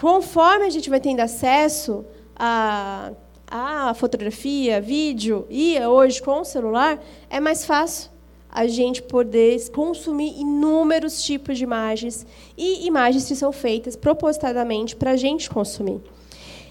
[0.00, 3.12] Conforme a gente vai tendo acesso a,
[3.46, 6.98] a fotografia, vídeo e hoje com o celular,
[7.28, 8.10] é mais fácil
[8.50, 12.26] a gente poder consumir inúmeros tipos de imagens
[12.56, 16.00] e imagens que são feitas propositadamente para a gente consumir.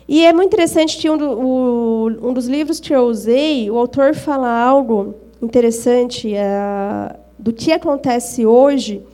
[0.07, 3.77] E é muito interessante que um, do, o, um, dos livros que eu usei, o
[3.77, 9.05] autor fala algo interessante é, do que acontece hoje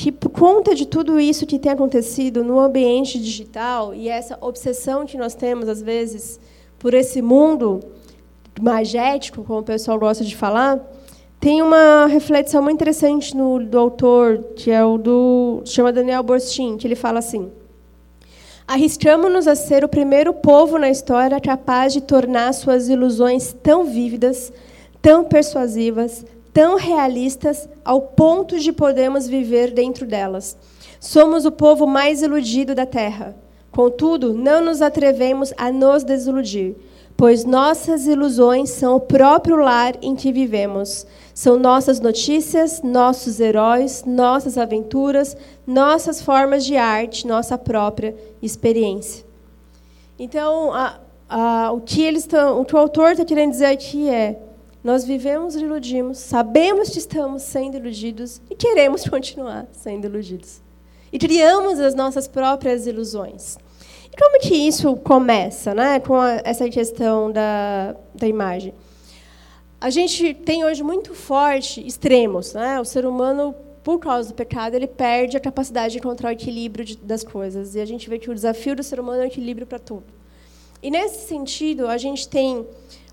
[0.00, 5.04] que por conta de tudo isso que tem acontecido no ambiente digital e essa obsessão
[5.04, 6.40] que nós temos às vezes
[6.78, 7.80] por esse mundo
[8.58, 10.80] magético, como o pessoal gosta de falar,
[11.38, 16.78] tem uma reflexão muito interessante no, do autor, que é o do chama Daniel Borstin,
[16.78, 17.52] que ele fala assim:
[18.66, 24.50] Arriscamos-nos a ser o primeiro povo na história capaz de tornar suas ilusões tão vívidas,
[25.02, 30.56] tão persuasivas, tão realistas ao ponto de podermos viver dentro delas.
[30.98, 33.36] Somos o povo mais iludido da terra.
[33.70, 36.74] Contudo, não nos atrevemos a nos desiludir,
[37.16, 41.06] pois nossas ilusões são o próprio lar em que vivemos.
[41.32, 45.36] São nossas notícias, nossos heróis, nossas aventuras,
[45.66, 49.24] nossas formas de arte, nossa própria experiência.
[50.18, 50.98] Então, a,
[51.28, 54.38] a, o, que eles tão, o que o autor está querendo dizer aqui é
[54.82, 60.60] nós vivemos e iludimos, sabemos que estamos sendo iludidos e queremos continuar sendo iludidos.
[61.12, 63.56] E criamos as nossas próprias ilusões.
[64.12, 68.74] E como que isso começa, né, com a, essa questão da, da imagem?
[69.80, 72.78] A gente tem hoje muito forte extremos, né?
[72.80, 76.84] O ser humano, por causa do pecado, ele perde a capacidade de encontrar o equilíbrio
[76.84, 77.74] de, das coisas.
[77.74, 80.04] E a gente vê que o desafio do ser humano é o equilíbrio para tudo.
[80.82, 82.66] E nesse sentido, a gente tem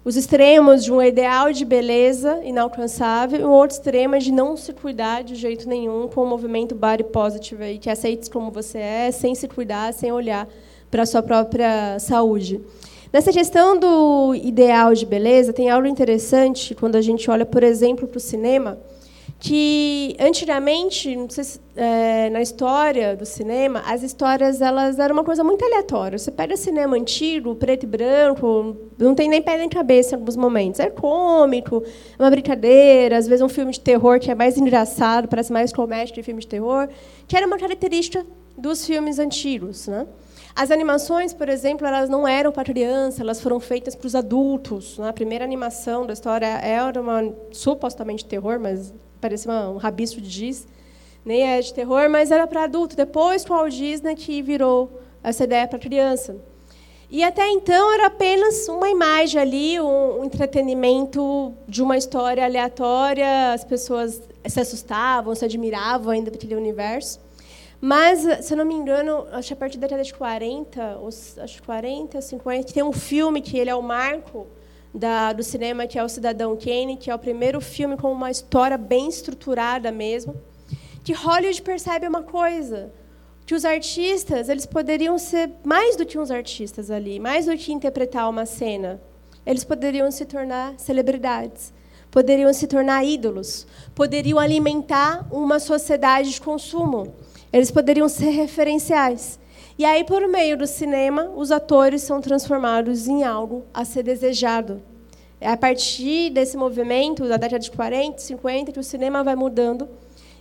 [0.08, 4.56] os extremos de um ideal de beleza inalcançável e o outro extremo é de não
[4.56, 8.78] se cuidar de jeito nenhum com o movimento body positive, aí, que aceite como você
[8.78, 10.48] é, sem se cuidar, sem olhar
[10.90, 12.62] para a sua própria saúde.
[13.12, 18.08] Nessa questão do ideal de beleza, tem algo interessante quando a gente olha, por exemplo,
[18.08, 18.78] para o cinema
[19.40, 25.64] que antigamente, se, é, na história do cinema, as histórias elas eram uma coisa muito
[25.64, 26.18] aleatória.
[26.18, 30.36] Você pega cinema antigo, preto e branco, não tem nem pé nem cabeça em alguns
[30.36, 30.80] momentos.
[30.80, 31.84] É cômico,
[32.18, 35.72] é uma brincadeira, às vezes um filme de terror que é mais engraçado, parece mais
[35.72, 36.90] comédia que filme de terror,
[37.28, 38.26] que era uma característica
[38.58, 40.08] dos filmes antigos, né?
[40.56, 44.98] As animações, por exemplo, elas não eram para criança, elas foram feitas para os adultos.
[44.98, 45.08] Né?
[45.08, 48.92] A primeira animação da história era uma supostamente terror, mas
[49.28, 50.68] parecia um rabiço de giz,
[51.26, 52.96] nem é de terror, mas era para adulto.
[52.96, 56.38] Depois, com o Walt Disney, que virou essa ideia para criança.
[57.10, 63.54] E até então era apenas uma imagem ali, um, um entretenimento de uma história aleatória.
[63.54, 67.20] As pessoas se assustavam, se admiravam ainda daquele universo.
[67.80, 71.00] Mas, se eu não me engano, acho que a partir da década de 40,
[71.44, 74.48] acho 40, 50, tem um filme que ele é o marco
[74.94, 78.32] da, do cinema, que é o Cidadão Kane, que é o primeiro filme com uma
[78.32, 80.36] história bem estruturada mesmo,
[81.04, 82.92] que Hollywood percebe uma coisa,
[83.46, 87.72] que os artistas eles poderiam ser mais do que uns artistas ali, mais do que
[87.72, 89.02] interpretar uma cena.
[89.46, 91.74] Eles poderiam se tornar celebridades,
[92.12, 93.66] poderiam se tornar ídolos,
[93.96, 97.16] poderiam alimentar uma sociedade de consumo.
[97.54, 99.40] Eles poderiam ser referenciais.
[99.78, 104.82] E aí, por meio do cinema, os atores são transformados em algo a ser desejado.
[105.40, 109.88] É a partir desse movimento, da década de 40, 50, que o cinema vai mudando.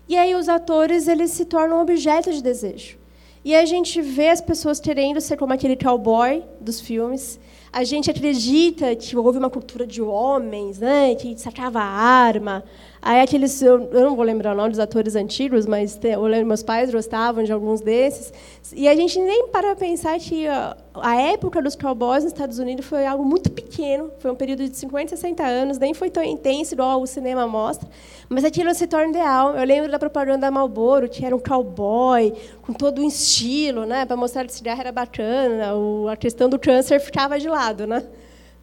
[0.09, 2.97] E aí os atores eles se tornam objeto de desejo.
[3.45, 7.39] E a gente vê as pessoas querendo ser como aquele cowboy dos filmes.
[7.71, 12.65] A gente acredita que houve uma cultura de homens, né, que sacava arma.
[13.07, 16.23] Aí aqueles, eu, eu, não vou lembrar o nome dos atores antigos, mas tem, eu
[16.23, 18.33] lembro meus pais gostavam de alguns desses.
[18.75, 22.85] E a gente nem para pensar que a, a, época dos cowboys nos Estados Unidos
[22.85, 26.75] foi algo muito pequeno, foi um período de 50, 60 anos, nem foi tão intenso
[26.75, 27.89] igual o cinema mostra,
[28.29, 29.55] mas aquilo se torna ideal.
[29.55, 32.33] Eu lembro da propaganda da Marlboro, que era um cowboy
[32.63, 36.49] com todo um estilo, né, para mostrar que o cigarro era bacana, o, a questão
[36.49, 38.03] do câncer ficava de lado, né,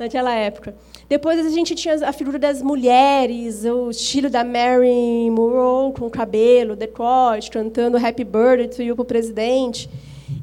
[0.04, 0.76] naquela época.
[1.10, 6.76] Depois a gente tinha a figura das mulheres, o estilo da Mary Monroe com cabelo,
[6.76, 9.89] decote, cantando Happy Birthday to You para o presidente.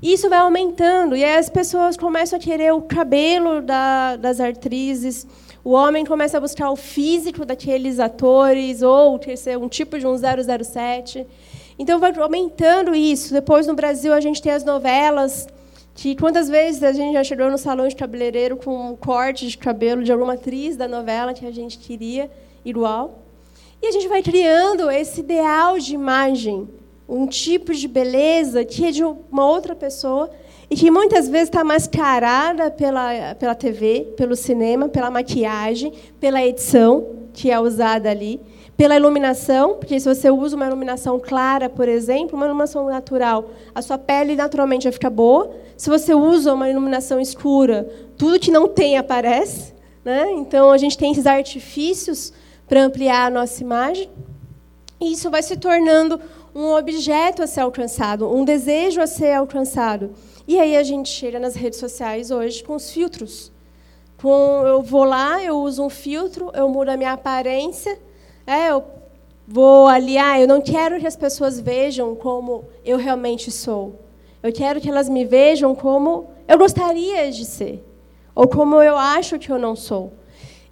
[0.02, 5.26] Isso vai aumentando e aí as pessoas começam a querer o cabelo da, das atrizes,
[5.62, 10.06] o homem começa a buscar o físico daqueles atores ou ter ser um tipo de
[10.06, 11.26] um 007.
[11.78, 13.32] Então vai aumentando isso.
[13.32, 15.46] Depois no Brasil a gente tem as novelas
[16.00, 19.58] que quantas vezes a gente já chegou no salão de cabeleireiro com um corte de
[19.58, 22.30] cabelo de alguma atriz da novela que a gente queria
[22.64, 23.18] igual.
[23.82, 26.66] E a gente vai criando esse ideal de imagem,
[27.06, 30.30] um tipo de beleza que é de uma outra pessoa
[30.70, 37.28] e que muitas vezes está mascarada pela, pela TV, pelo cinema, pela maquiagem, pela edição
[37.34, 38.40] que é usada ali
[38.80, 43.82] pela iluminação, porque se você usa uma iluminação clara, por exemplo, uma iluminação natural, a
[43.82, 45.54] sua pele naturalmente vai ficar boa.
[45.76, 49.74] Se você usa uma iluminação escura, tudo que não tem aparece.
[50.02, 50.30] Né?
[50.30, 52.32] Então, a gente tem esses artifícios
[52.66, 54.08] para ampliar a nossa imagem.
[54.98, 56.18] E isso vai se tornando
[56.54, 60.12] um objeto a ser alcançado, um desejo a ser alcançado.
[60.48, 63.52] E aí a gente chega nas redes sociais hoje com os filtros.
[64.16, 68.08] Com, eu vou lá, eu uso um filtro, eu mudo a minha aparência
[68.50, 68.84] é, eu
[69.46, 74.00] vou ali, ah, eu não quero que as pessoas vejam como eu realmente sou.
[74.42, 77.84] Eu quero que elas me vejam como eu gostaria de ser,
[78.34, 80.12] ou como eu acho que eu não sou.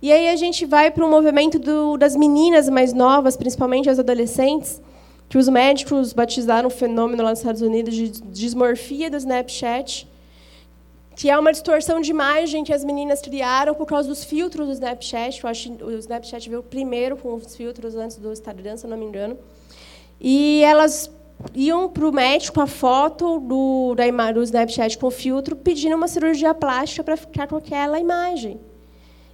[0.02, 3.98] E aí a gente vai para o movimento do, das meninas mais novas, principalmente as
[3.98, 4.80] adolescentes,
[5.28, 10.07] que os médicos batizaram um fenômeno lá nos Estados Unidos de dismorfia do Snapchat,
[11.18, 14.72] que é uma distorção de imagem que as meninas criaram por causa dos filtros do
[14.72, 15.42] Snapchat.
[15.42, 18.96] Eu acho que o Snapchat veio primeiro com os filtros antes do Instagram, se não
[18.96, 19.36] me engano.
[20.20, 21.10] E elas
[21.56, 26.54] iam para o médico a foto do, da do Snapchat com filtro, pedindo uma cirurgia
[26.54, 28.60] plástica para ficar com aquela imagem.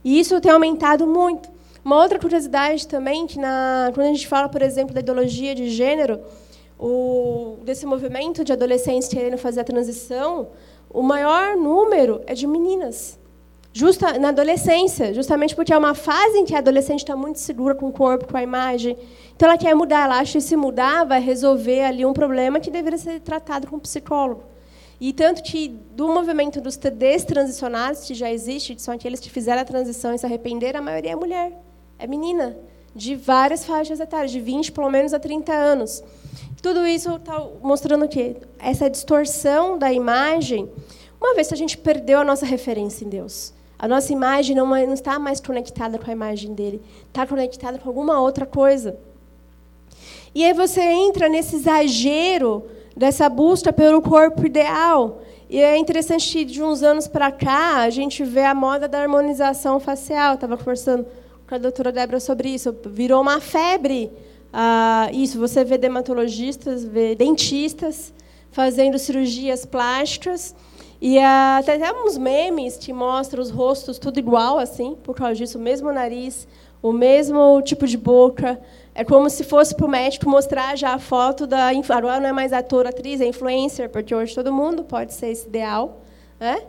[0.03, 1.51] E isso tem aumentado muito.
[1.85, 5.69] Uma outra curiosidade também, que na, quando a gente fala, por exemplo, da ideologia de
[5.69, 6.19] gênero,
[6.79, 10.49] o, desse movimento de adolescentes querendo fazer a transição,
[10.95, 13.19] o maior número é de meninas.
[13.73, 17.75] Justa, na adolescência, justamente porque é uma fase em que a adolescente está muito segura
[17.75, 18.97] com o corpo, com a imagem.
[19.35, 22.71] Então ela quer mudar, ela acha que se mudar vai resolver ali um problema que
[22.71, 24.45] deveria ser tratado com um psicólogo.
[25.01, 29.63] E tanto que do movimento dos destransicionados, que já existe, que são aqueles que fizeram
[29.63, 31.61] a transição e se arrependeram, a maioria é mulher,
[31.99, 32.57] é menina,
[32.95, 36.03] de várias faixas etárias, de 20 pelo menos a 30 anos.
[36.63, 38.37] Tudo isso está mostrando o quê?
[38.59, 40.71] Essa distorção da imagem,
[41.21, 43.53] uma vez que a gente perdeu a nossa referência em Deus.
[43.79, 47.89] A nossa imagem não, não está mais conectada com a imagem dele, está conectada com
[47.89, 48.97] alguma outra coisa.
[50.35, 52.65] E aí você entra nesse exagero
[52.97, 55.21] dessa busca pelo corpo ideal.
[55.51, 59.01] E é interessante que de uns anos para cá a gente vê a moda da
[59.01, 60.35] harmonização facial.
[60.35, 61.07] Estava conversando
[61.47, 62.75] com a doutora Débora sobre isso.
[62.87, 64.11] Virou uma febre
[64.57, 68.15] ah, isso, você vê dermatologistas, vê dentistas
[68.53, 70.55] fazendo cirurgias plásticas.
[71.03, 71.17] E
[71.67, 75.61] tem até uns memes que mostram os rostos tudo igual, assim, por causa disso, o
[75.61, 76.47] mesmo nariz,
[76.81, 78.61] o mesmo tipo de boca.
[78.95, 81.71] É como se fosse para o médico mostrar já a foto da.
[81.89, 85.49] Agora não é mais ator, atriz, é influencer, porque hoje todo mundo pode ser esse
[85.49, 86.01] ideal.
[86.39, 86.63] Né?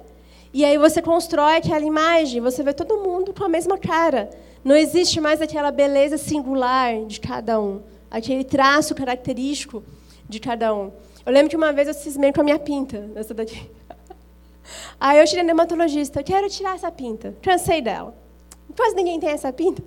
[0.51, 4.27] E aí você constrói aquela imagem, você vê todo mundo com a mesma cara.
[4.65, 9.83] Não existe mais aquela beleza singular de cada um, aquele traço característico
[10.27, 10.91] de cada um.
[11.23, 13.69] Eu lembro que uma vez eu cismei com a minha pinta, daqui.
[14.99, 17.35] Aí eu tirei a dermatologista, eu quero tirar essa pinta.
[17.43, 18.15] Cansei dela.
[18.75, 19.83] Quase ninguém tem essa pinta.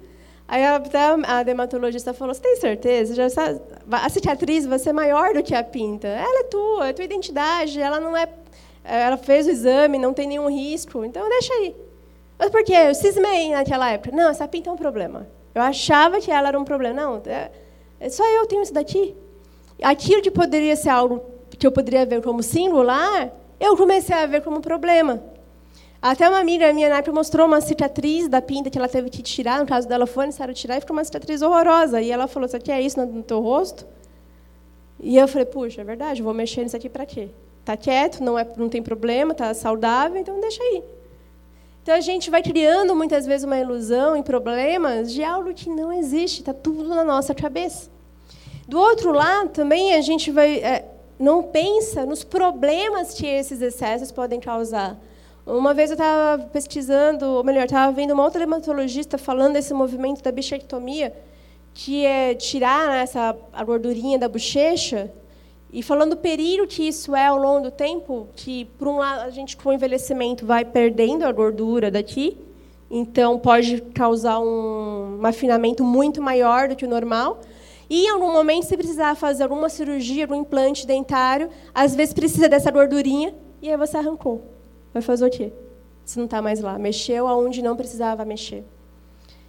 [0.47, 0.81] Aí a,
[1.27, 3.17] a dermatologista falou, você tem certeza?
[3.17, 3.61] Já sabe,
[3.91, 6.07] a cicatriz vai ser maior do que a pinta.
[6.07, 8.29] Ela é tua, é tua identidade, ela não é...
[8.85, 11.88] Ela fez o exame, não tem nenhum risco, então deixa aí.
[12.39, 12.73] Mas por quê?
[12.73, 14.15] Eu cismei naquela época.
[14.15, 15.27] Não, essa pinta é um problema.
[15.55, 16.95] Eu achava que ela era um problema.
[16.95, 17.51] Não, é,
[17.99, 19.17] é só eu tenho isso daqui.
[19.83, 21.23] Aquilo que poderia ser algo
[21.59, 25.21] que eu poderia ver como singular, eu comecei a ver como problema.
[26.01, 29.21] Até uma amiga minha na época mostrou uma cicatriz da pinta que ela teve que
[29.21, 32.01] tirar, no caso dela foi necessário tirar, e ficou uma cicatriz horrorosa.
[32.01, 33.85] E ela falou, isso aqui é isso no teu rosto?
[35.01, 37.31] E eu falei, puxa, é verdade, vou mexer nisso aqui para quê?
[37.61, 40.85] Está quieto, não, é, não tem problema, está saudável, então deixa aí.
[41.89, 45.91] Então a gente vai criando muitas vezes uma ilusão e problemas de algo que não
[45.91, 47.89] existe, está tudo na nossa cabeça.
[48.69, 50.85] Do outro lado, também a gente vai é,
[51.19, 54.99] não pensa nos problemas que esses excessos podem causar.
[55.47, 60.23] Uma vez eu estava pesquisando, ou melhor, estava vendo uma outra dermatologista falando desse movimento
[60.23, 61.17] da bichectomia,
[61.73, 65.11] que é tirar né, essa, a gordurinha da bochecha,
[65.73, 69.23] e falando o perigo que isso é ao longo do tempo, que, por um lado,
[69.23, 72.39] a gente, com o envelhecimento, vai perdendo a gordura daqui,
[72.91, 77.41] então pode causar um, um afinamento muito maior do que o normal.
[77.91, 82.49] E, em algum momento, se precisar fazer alguma cirurgia, algum implante dentário, às vezes precisa
[82.49, 84.45] dessa gordurinha, e aí você arrancou.
[84.93, 85.53] Vai fazer o quê?
[86.05, 86.79] Se não está mais lá.
[86.79, 88.65] Mexeu aonde não precisava mexer.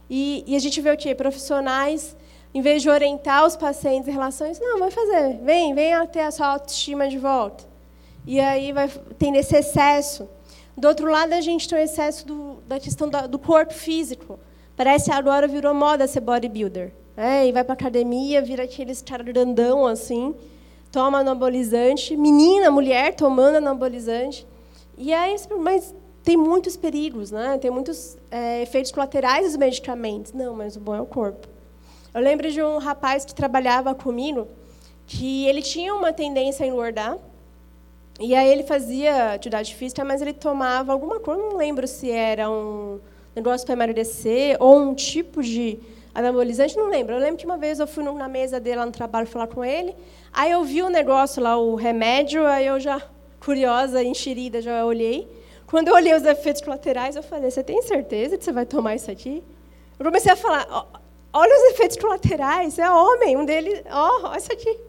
[0.09, 1.13] E, e, a gente vê o quê?
[1.13, 2.17] Profissionais,
[2.53, 5.37] em vez de orientar os pacientes em relação a isso, não, vai fazer.
[5.43, 7.63] Vem, vem ter a sua autoestima de volta.
[8.25, 10.27] E aí vai tem esse excesso.
[10.75, 14.39] Do outro lado, a gente tem o excesso do, da questão da, do corpo físico.
[14.75, 16.93] Parece agora virou moda ser bodybuilder.
[17.17, 20.33] É, e vai para academia, vira aqueles cara grandão assim,
[20.89, 24.47] toma anabolizante, menina, mulher tomando anabolizante.
[24.97, 25.93] E aí, mas
[26.23, 27.57] tem muitos perigos, né?
[27.57, 30.31] Tem muitos é, efeitos colaterais dos medicamentos.
[30.31, 31.47] Não, mas o bom é o corpo.
[32.13, 34.47] Eu lembro de um rapaz que trabalhava comigo,
[35.05, 37.17] que ele tinha uma tendência a engordar,
[38.19, 42.49] e aí ele fazia atividade física, mas ele tomava alguma coisa, não lembro se era
[42.49, 42.99] um
[43.35, 45.79] negócio para emagrecer ou um tipo de
[46.13, 47.15] anabolizante, não lembro.
[47.15, 49.63] Eu lembro que uma vez eu fui na mesa dele lá no trabalho falar com
[49.63, 49.95] ele,
[50.33, 53.01] aí eu vi o negócio lá, o remédio, aí eu já,
[53.39, 55.27] curiosa, enxerida, já olhei.
[55.67, 58.95] Quando eu olhei os efeitos colaterais, eu falei, você tem certeza que você vai tomar
[58.95, 59.43] isso aqui?
[59.97, 60.67] Eu comecei a falar,
[61.33, 64.79] olha os efeitos colaterais, é homem, um deles, ó, oh, isso aqui.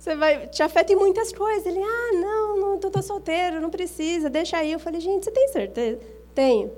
[0.00, 1.66] Você vai, te afeta em muitas coisas.
[1.66, 4.72] Ele, ah, não, não estou solteiro, não precisa, deixa aí.
[4.72, 6.00] Eu falei, gente, você tem certeza?
[6.34, 6.72] Tenho.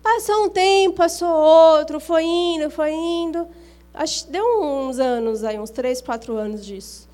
[0.00, 3.48] Passou um tempo, passou outro, foi indo, foi indo.
[3.92, 7.08] Acho, deu uns anos aí, uns três, quatro anos disso.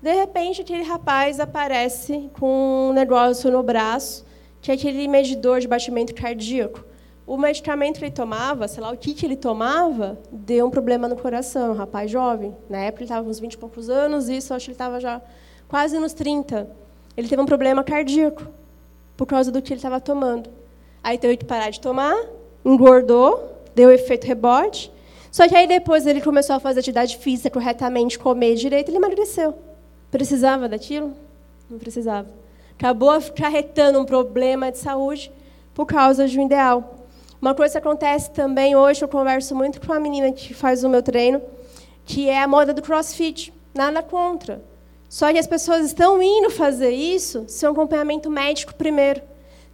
[0.00, 4.24] De repente, aquele rapaz aparece com um negócio no braço,
[4.62, 6.82] que é aquele medidor de batimento cardíaco.
[7.26, 11.08] O medicamento que ele tomava, sei lá o que, que ele tomava, deu um problema
[11.08, 11.72] no coração.
[11.72, 12.54] Um rapaz jovem.
[12.68, 15.22] Na época ele estava uns 20 e poucos anos, isso acho que ele estava já
[15.66, 16.68] quase nos 30.
[17.16, 18.46] Ele teve um problema cardíaco
[19.16, 20.50] por causa do que ele estava tomando.
[21.02, 22.14] Aí teve que parar de tomar,
[22.64, 24.92] engordou, deu efeito rebote.
[25.30, 29.54] Só que aí depois ele começou a fazer atividade física corretamente, comer direito, ele emagreceu.
[30.10, 31.12] Precisava daquilo?
[31.68, 32.28] Não precisava.
[32.78, 35.32] Acabou acarretando um problema de saúde
[35.72, 37.03] por causa de um ideal.
[37.40, 40.88] Uma coisa que acontece também hoje, eu converso muito com a menina que faz o
[40.88, 41.42] meu treino,
[42.04, 43.52] que é a moda do crossfit.
[43.74, 44.62] Nada contra.
[45.08, 49.20] Só que as pessoas estão indo fazer isso sem acompanhamento médico primeiro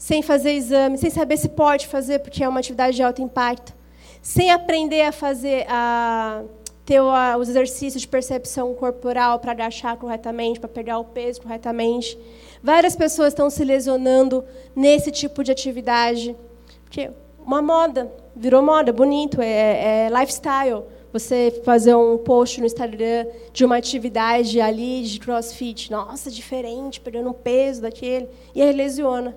[0.00, 3.74] sem fazer exame, sem saber se pode fazer, porque é uma atividade de alto impacto,
[4.22, 6.42] sem aprender a fazer, a
[6.86, 7.02] ter
[7.38, 12.18] os exercícios de percepção corporal para agachar corretamente, para pegar o peso corretamente.
[12.62, 14.42] Várias pessoas estão se lesionando
[14.74, 16.34] nesse tipo de atividade,
[16.82, 17.10] porque
[17.44, 20.84] uma moda, virou moda, bonito, é, é lifestyle.
[21.12, 27.30] Você fazer um post no Instagram de uma atividade ali de crossfit, nossa, diferente, pegando
[27.30, 29.36] um peso daquele, e aí lesiona.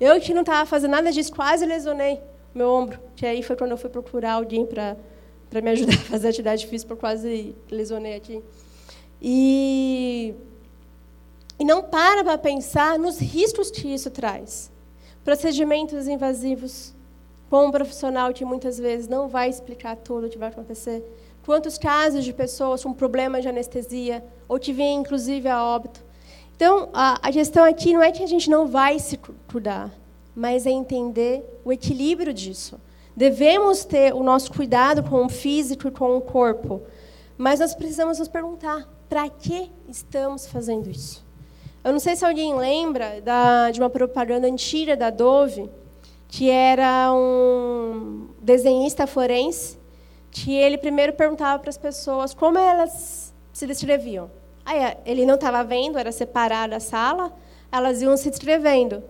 [0.00, 2.20] Eu que não estava fazendo nada disso, quase lesionei
[2.54, 2.98] meu ombro.
[3.16, 4.96] Que aí foi quando eu fui procurar alguém para
[5.54, 8.42] para me ajudar a fazer atividade física, eu quase lesionei aqui.
[9.22, 10.34] E,
[11.58, 14.70] e não para para pensar nos riscos que isso traz.
[15.22, 16.92] Procedimentos invasivos,
[17.54, 21.04] com um profissional que muitas vezes não vai explicar tudo o que vai acontecer.
[21.46, 26.04] Quantos casos de pessoas com problemas de anestesia, ou que vêm, inclusive, a óbito.
[26.56, 29.92] Então, a, a questão aqui não é que a gente não vai se cuidar,
[30.34, 32.80] mas é entender o equilíbrio disso.
[33.16, 36.82] Devemos ter o nosso cuidado com o físico e com o corpo,
[37.38, 41.24] mas nós precisamos nos perguntar: para que estamos fazendo isso?
[41.84, 45.70] Eu não sei se alguém lembra da, de uma propaganda antiga da Dove,
[46.36, 49.78] que era um desenhista forense,
[50.32, 54.28] que ele primeiro perguntava para as pessoas como elas se descreviam.
[54.66, 57.32] Aí ele não estava vendo, era separada a sala,
[57.70, 59.00] elas iam se descrevendo.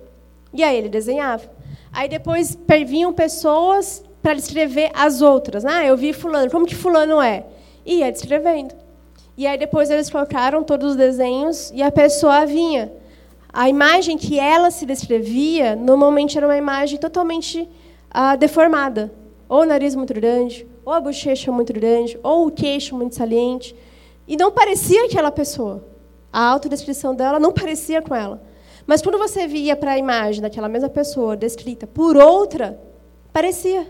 [0.53, 1.51] E aí ele desenhava.
[1.91, 5.65] Aí depois vinham pessoas para descrever as outras.
[5.65, 7.47] Ah, eu vi fulano, como que fulano é?
[7.87, 8.75] E ia descrevendo.
[9.35, 12.93] E aí depois eles colocaram todos os desenhos e a pessoa vinha.
[13.55, 17.69] A imagem que ela se descrevia, normalmente era uma imagem totalmente
[18.11, 19.13] ah, deformada.
[19.49, 23.73] Ou o nariz muito grande, ou a bochecha muito grande, ou o queixo muito saliente.
[24.27, 25.87] E não parecia aquela pessoa.
[26.33, 28.43] A autodescrição dela não parecia com ela.
[28.89, 32.77] Mas quando você via para a imagem daquela mesma pessoa descrita por outra,
[33.33, 33.87] parecia.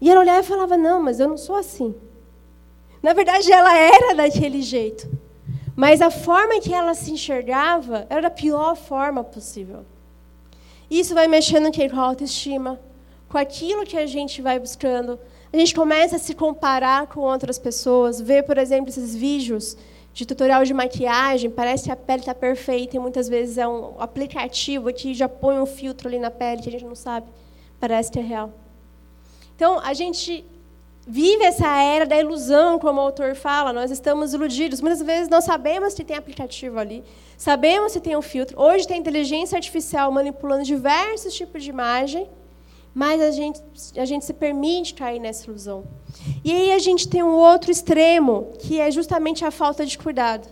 [0.00, 1.92] E ela olhava e falava: Não, mas eu não sou assim.
[3.02, 5.23] Na verdade, ela era daquele jeito.
[5.76, 9.84] Mas a forma que ela se enxergava era a pior forma possível.
[10.90, 12.80] Isso vai mexendo com a autoestima,
[13.28, 15.18] com aquilo que a gente vai buscando.
[15.52, 19.76] A gente começa a se comparar com outras pessoas, ver, por exemplo, esses vídeos
[20.12, 24.00] de tutorial de maquiagem, parece que a pele está perfeita e muitas vezes é um
[24.00, 27.26] aplicativo que já põe um filtro ali na pele que a gente não sabe,
[27.80, 28.52] parece que é real.
[29.56, 30.44] Então, a gente
[31.06, 34.80] vive essa era da ilusão, como o autor fala, nós estamos iludidos.
[34.80, 37.04] Muitas vezes nós sabemos que tem aplicativo ali,
[37.36, 38.60] sabemos que tem um filtro.
[38.60, 42.28] Hoje tem inteligência artificial manipulando diversos tipos de imagem,
[42.94, 43.60] mas a gente,
[43.96, 45.84] a gente se permite cair nessa ilusão.
[46.44, 50.48] E aí a gente tem um outro extremo, que é justamente a falta de cuidado.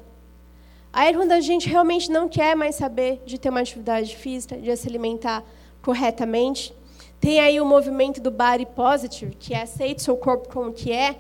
[0.93, 4.77] Aí quando a gente realmente não quer mais saber de ter uma atividade física, de
[4.77, 5.43] se alimentar
[5.81, 6.75] corretamente,
[7.23, 11.15] tem aí o movimento do body positive, que é aceite seu corpo como que é.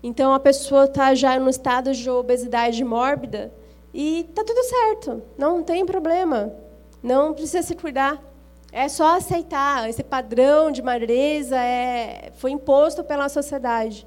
[0.00, 3.52] Então a pessoa está já no estado de obesidade mórbida
[3.92, 6.54] e está tudo certo, não tem problema,
[7.02, 8.22] não precisa se cuidar.
[8.70, 9.88] É só aceitar.
[9.88, 14.06] Esse padrão de magreza é, foi imposto pela sociedade.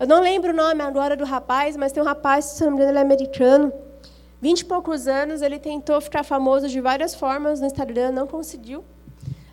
[0.00, 2.76] Eu não lembro o nome agora do rapaz, mas tem um rapaz, se não me
[2.76, 3.70] engano, ele é americano.
[4.40, 8.82] Vinte e poucos anos, ele tentou ficar famoso de várias formas no Instagram, não conseguiu.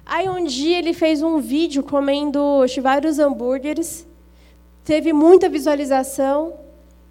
[0.06, 4.06] Aí um dia ele fez um vídeo comendo vários hambúrgueres,
[4.84, 6.54] teve muita visualização,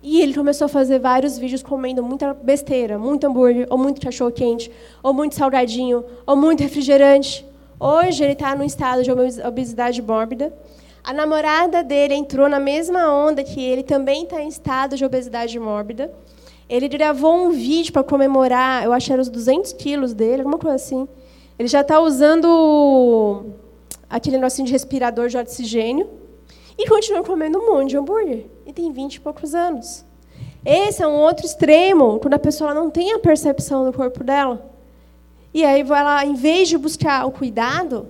[0.02, 4.70] e ele começou a fazer vários vídeos comendo muita besteira, muito hambúrguer, ou muito cachorro-quente,
[5.02, 7.46] ou muito salgadinho, ou muito refrigerante.
[7.78, 10.52] Hoje ele está num estado de obesidade mórbida.
[11.04, 15.56] A namorada dele entrou na mesma onda que ele, também está em estado de obesidade
[15.58, 16.12] mórbida.
[16.68, 20.58] Ele gravou um vídeo para comemorar, eu acho que era os 200 quilos dele, alguma
[20.58, 21.08] coisa assim.
[21.58, 23.46] Ele já está usando
[24.08, 26.08] aquele negocinho de respirador de oxigênio
[26.78, 28.46] e continua comendo um monte de hambúrguer.
[28.66, 30.04] E tem 20 e poucos anos.
[30.64, 34.70] Esse é um outro extremo, quando a pessoa não tem a percepção do corpo dela.
[35.52, 38.08] E aí ela, em vez de buscar o cuidado,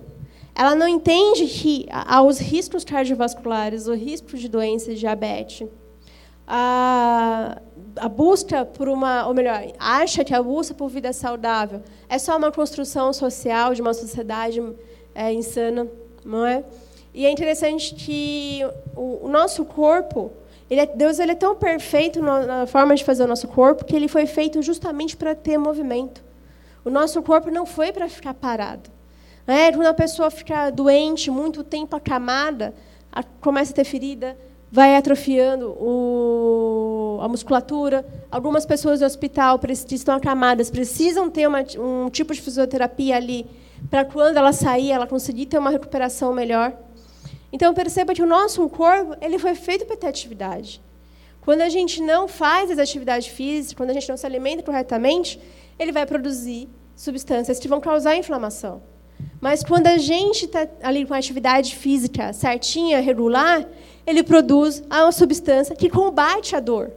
[0.55, 5.67] ela não entende que há os riscos cardiovasculares, o risco de doença de diabetes.
[7.95, 12.37] A busca por uma, ou melhor, acha que a busca por vida saudável é só
[12.37, 14.61] uma construção social de uma sociedade
[15.13, 15.87] é, insana,
[16.25, 16.63] não é?
[17.13, 18.61] E é interessante que
[18.95, 20.31] o, o nosso corpo,
[20.69, 23.85] ele é, Deus ele é tão perfeito na, na forma de fazer o nosso corpo
[23.85, 26.23] que ele foi feito justamente para ter movimento.
[26.83, 28.89] O nosso corpo não foi para ficar parado.
[29.45, 32.73] É, quando a pessoa fica doente, muito tempo acamada,
[33.11, 34.37] a, começa a ter ferida,
[34.73, 38.03] vai atrofiando o, a musculatura.
[38.31, 39.59] Algumas pessoas no hospital
[39.91, 43.45] estão acamadas, precisam ter uma, um tipo de fisioterapia ali
[43.87, 46.73] para quando ela sair, ela conseguir ter uma recuperação melhor.
[47.51, 50.81] Então perceba que o nosso corpo ele foi feito para ter atividade.
[51.41, 55.39] Quando a gente não faz as atividades físicas, quando a gente não se alimenta corretamente,
[55.77, 58.81] ele vai produzir substâncias que vão causar inflamação.
[59.39, 63.67] Mas quando a gente está ali com a atividade física certinha, regular,
[64.05, 66.91] ele produz uma substância que combate a dor.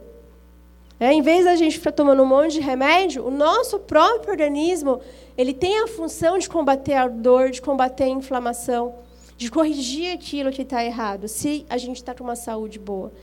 [0.99, 4.99] É, em vez da gente ficar tomando um monte de remédio, o nosso próprio organismo
[5.37, 8.95] ele tem a função de combater a dor, de combater a inflamação
[9.37, 13.13] de corrigir aquilo que está errado, se a gente está com uma saúde boa.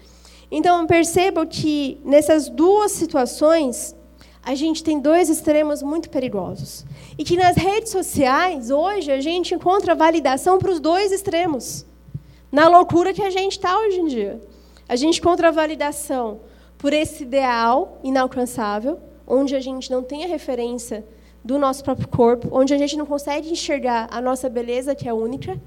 [0.50, 3.96] Então, percebam que nessas duas situações,
[4.42, 6.84] a gente tem dois extremos muito perigosos.
[7.18, 11.84] E que nas redes sociais, hoje, a gente encontra validação para os dois extremos.
[12.54, 14.40] Na loucura que a gente está hoje em dia.
[14.88, 16.38] A gente encontra validação
[16.78, 21.04] por esse ideal inalcançável, onde a gente não tem a referência
[21.42, 25.12] do nosso próprio corpo, onde a gente não consegue enxergar a nossa beleza, que é
[25.12, 25.60] única,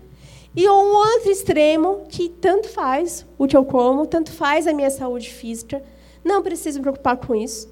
[0.56, 4.90] e um outro extremo que tanto faz o que eu como, tanto faz a minha
[4.90, 5.84] saúde física,
[6.24, 7.70] não preciso me preocupar com isso.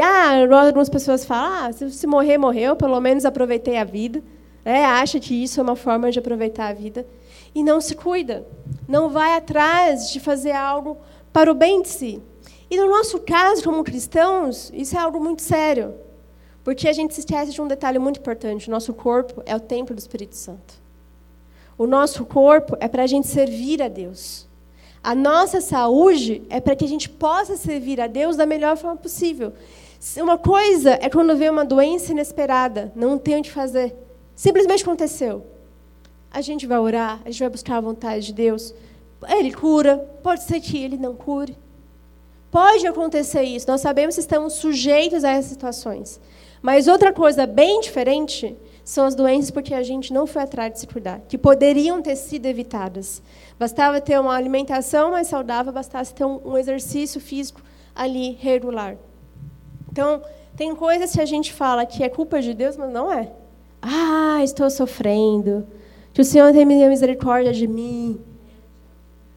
[0.00, 4.22] Ah, algumas pessoas falam, ah, se morrer, morreu, pelo menos aproveitei a vida.
[4.64, 7.04] É, acha que isso é uma forma de aproveitar a vida.
[7.54, 8.46] E não se cuida,
[8.88, 10.96] não vai atrás de fazer algo
[11.32, 12.22] para o bem de si.
[12.70, 15.94] E no nosso caso, como cristãos, isso é algo muito sério.
[16.64, 19.60] Porque a gente se esquece de um detalhe muito importante: o nosso corpo é o
[19.60, 20.80] templo do Espírito Santo.
[21.76, 24.46] O nosso corpo é para a gente servir a Deus.
[25.02, 28.96] A nossa saúde é para que a gente possa servir a Deus da melhor forma
[28.96, 29.52] possível.
[30.16, 33.94] Uma coisa é quando vem uma doença inesperada, não tem o que fazer.
[34.34, 35.44] Simplesmente aconteceu.
[36.32, 38.74] A gente vai orar, a gente vai buscar a vontade de Deus.
[39.28, 41.56] Ele cura, pode ser que ele não cure.
[42.50, 46.20] Pode acontecer isso, nós sabemos que estamos sujeitos a essas situações.
[46.62, 50.80] Mas outra coisa bem diferente são as doenças porque a gente não foi atrás de
[50.80, 53.22] se cuidar, que poderiam ter sido evitadas.
[53.58, 57.60] Bastava ter uma alimentação mais saudável, bastasse ter um, exercício físico
[57.94, 58.96] ali regular.
[59.90, 60.22] Então,
[60.56, 63.30] tem coisas que a gente fala que é culpa de Deus, mas não é.
[63.80, 65.66] Ah, estou sofrendo.
[66.12, 68.20] Que o Senhor tenha misericórdia de mim.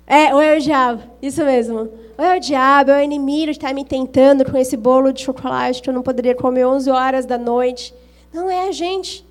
[0.07, 1.89] É, ou é o diabo, isso mesmo.
[2.17, 5.21] Ou é o diabo, é o inimigo que está me tentando com esse bolo de
[5.21, 7.93] chocolate que eu não poderia comer 11 horas da noite.
[8.31, 9.25] Não é a gente.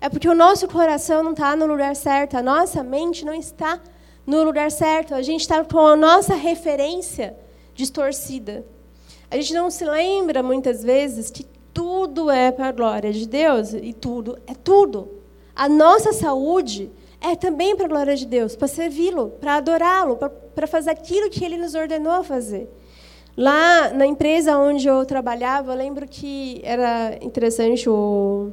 [0.00, 3.78] É porque o nosso coração não está no lugar certo, a nossa mente não está
[4.26, 5.14] no lugar certo.
[5.14, 7.36] A gente está com a nossa referência
[7.74, 8.64] distorcida.
[9.30, 11.44] A gente não se lembra muitas vezes que
[11.74, 15.19] tudo é para a glória de Deus e tudo é tudo.
[15.60, 16.90] A nossa saúde
[17.20, 20.16] é também para a glória de Deus, para servi-lo, para adorá-lo,
[20.54, 22.66] para fazer aquilo que ele nos ordenou a fazer.
[23.36, 28.50] Lá na empresa onde eu trabalhava, eu lembro que era interessante o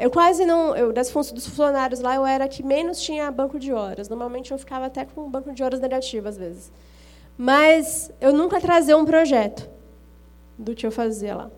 [0.00, 3.70] eu quase não, eu, das dos funcionários lá, eu era que menos tinha banco de
[3.70, 4.08] horas.
[4.08, 6.72] Normalmente eu ficava até com banco de horas negativo às vezes.
[7.36, 9.68] Mas eu nunca trazia um projeto
[10.56, 11.50] do que eu fazia lá.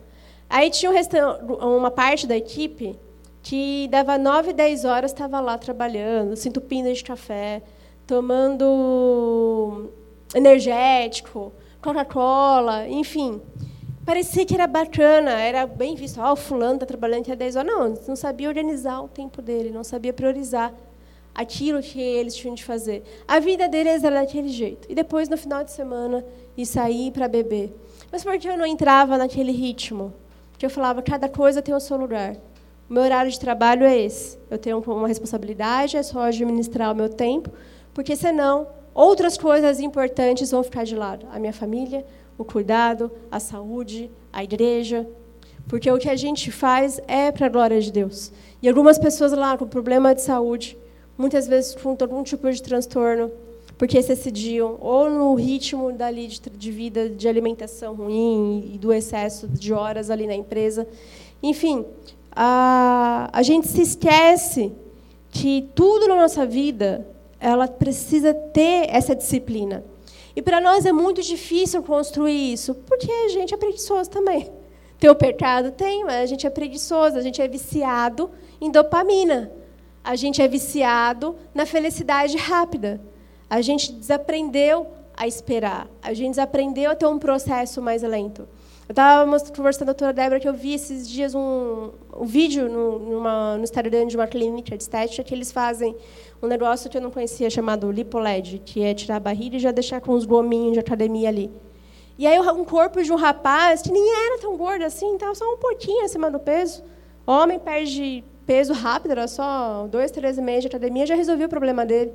[0.50, 2.98] Aí tinha um uma parte da equipe
[3.44, 7.62] que dava 9, 10 horas, estava lá trabalhando, se entupindo de café,
[8.06, 9.90] tomando
[10.34, 13.42] energético, Coca-Cola, enfim.
[14.06, 16.20] Parecia que era bacana, era bem visto.
[16.22, 17.70] Ah, o fulano está trabalhando até 10 horas.
[17.70, 20.72] Não, não sabia organizar o tempo dele, não sabia priorizar
[21.34, 23.02] aquilo que eles tinham de fazer.
[23.28, 24.90] A vida deles era daquele jeito.
[24.90, 26.24] E depois, no final de semana,
[26.56, 27.74] ir sair para beber.
[28.10, 30.14] Mas por que eu não entrava naquele ritmo?
[30.50, 32.36] Porque eu falava, cada coisa tem o seu lugar.
[32.88, 34.38] O meu horário de trabalho é esse.
[34.50, 37.50] Eu tenho uma responsabilidade, é só administrar o meu tempo,
[37.94, 41.26] porque senão outras coisas importantes vão ficar de lado.
[41.32, 42.04] A minha família,
[42.36, 45.08] o cuidado, a saúde, a igreja.
[45.66, 48.30] Porque o que a gente faz é para a glória de Deus.
[48.60, 50.76] E algumas pessoas lá com problema de saúde,
[51.16, 53.30] muitas vezes com algum tipo de transtorno,
[53.78, 58.92] porque se excediam ou no ritmo dali de, de vida, de alimentação ruim e do
[58.92, 60.86] excesso de horas ali na empresa.
[61.42, 61.84] Enfim,
[62.34, 64.72] a, a gente se esquece
[65.30, 67.06] que tudo na nossa vida
[67.40, 69.84] ela precisa ter essa disciplina.
[70.36, 74.50] E para nós é muito difícil construir isso, porque a gente é preguiçoso também.
[74.98, 75.70] Tem o pecado?
[75.70, 78.30] Tem, mas a gente é preguiçoso, a gente é viciado
[78.60, 79.52] em dopamina.
[80.02, 83.00] A gente é viciado na felicidade rápida.
[83.48, 85.88] A gente desaprendeu a esperar.
[86.02, 88.48] A gente desaprendeu a ter um processo mais lento.
[88.86, 89.24] Eu estava
[89.56, 93.56] conversando com a doutora Débora que eu vi esses dias um, um vídeo no, numa,
[93.56, 95.96] no Instagram de uma clínica de estética que eles fazem
[96.42, 99.72] um negócio que eu não conhecia chamado lipoled, que é tirar a barriga e já
[99.72, 101.50] deixar com os gominhos de academia ali.
[102.18, 105.50] E aí um corpo de um rapaz que nem era tão gordo assim, estava só
[105.54, 106.82] um pouquinho acima do peso.
[107.26, 111.86] Homem perde peso rápido, era só dois, três meses de academia, já resolveu o problema
[111.86, 112.12] dele.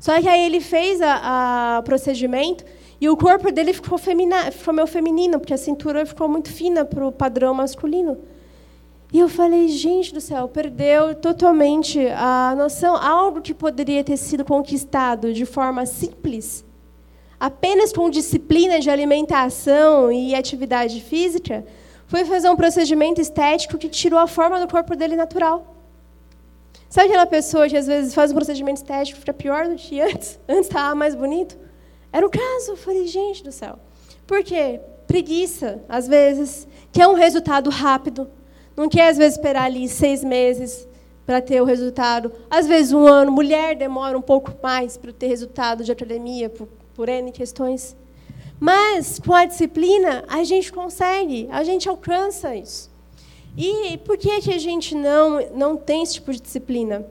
[0.00, 2.64] Só que aí ele fez o procedimento
[3.00, 6.84] e o corpo dele ficou, femina, ficou meio feminino, porque a cintura ficou muito fina
[6.84, 8.18] para o padrão masculino.
[9.12, 12.94] E eu falei, gente do céu, perdeu totalmente a noção.
[12.94, 16.64] Algo que poderia ter sido conquistado de forma simples,
[17.40, 21.64] apenas com disciplina de alimentação e atividade física,
[22.06, 25.74] foi fazer um procedimento estético que tirou a forma do corpo dele natural.
[26.88, 30.38] Sabe aquela pessoa que às vezes faz um procedimento estético fica pior do que antes?
[30.46, 31.56] Antes estava mais bonito?
[32.12, 32.72] Era o caso.
[32.72, 33.78] Eu falei, gente do céu.
[34.26, 34.80] Por quê?
[35.06, 38.30] Preguiça, às vezes, quer um resultado rápido.
[38.76, 40.88] Não quer, às vezes, esperar ali seis meses
[41.26, 42.32] para ter o resultado.
[42.48, 43.32] Às vezes, um ano.
[43.32, 47.96] Mulher demora um pouco mais para ter resultado de academia, por, por N questões.
[48.58, 52.90] Mas, com a disciplina, a gente consegue, a gente alcança isso.
[53.56, 57.06] E por que, que a gente não, não tem esse tipo de disciplina?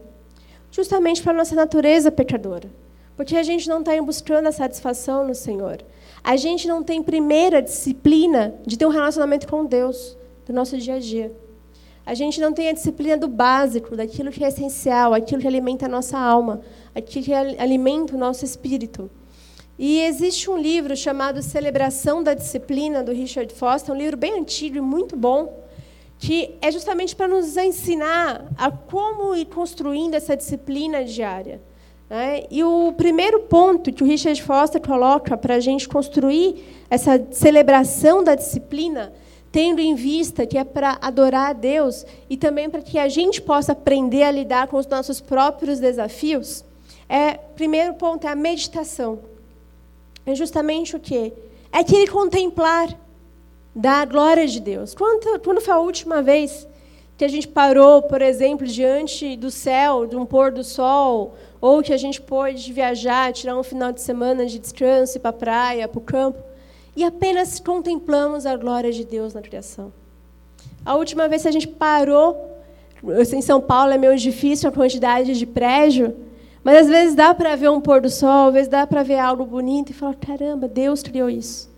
[0.72, 2.70] Justamente para a nossa natureza pecadora.
[3.20, 5.84] Porque a gente não está buscando a satisfação no Senhor.
[6.24, 10.16] A gente não tem primeira disciplina de ter um relacionamento com Deus,
[10.46, 11.30] do nosso dia a dia.
[12.06, 15.86] A gente não tem a disciplina do básico, daquilo que é essencial, aquilo que alimenta
[15.86, 16.62] a nossa alma,
[16.96, 19.12] aquilo que alimenta o nosso espírito.
[19.78, 24.78] E existe um livro chamado Celebração da Disciplina, do Richard Foster, um livro bem antigo
[24.78, 25.62] e muito bom,
[26.18, 31.60] que é justamente para nos ensinar a como ir construindo essa disciplina diária.
[32.10, 32.44] Né?
[32.50, 38.24] E o primeiro ponto que o Richard Foster coloca para a gente construir essa celebração
[38.24, 39.14] da disciplina,
[39.52, 43.42] tendo em vista que é para adorar a Deus e também para que a gente
[43.42, 46.64] possa aprender a lidar com os nossos próprios desafios,
[47.08, 49.20] é primeiro ponto é a meditação.
[50.26, 51.34] É justamente o quê?
[51.72, 52.96] É aquele contemplar.
[53.76, 54.94] da glória de Deus.
[54.94, 56.68] Quando, quando foi a última vez
[57.18, 61.82] que a gente parou, por exemplo, diante do céu, de um pôr do sol, ou
[61.82, 65.34] que a gente pôde viajar, tirar um final de semana de descanso, ir para a
[65.34, 66.40] praia, para o campo,
[66.96, 69.92] e apenas contemplamos a glória de Deus na criação.
[70.86, 72.58] A última vez que a gente parou,
[73.04, 76.16] em São Paulo é meio difícil a quantidade de prédio,
[76.64, 79.18] mas às vezes dá para ver um pôr do sol, às vezes dá para ver
[79.18, 81.70] algo bonito e falar: caramba, Deus criou isso.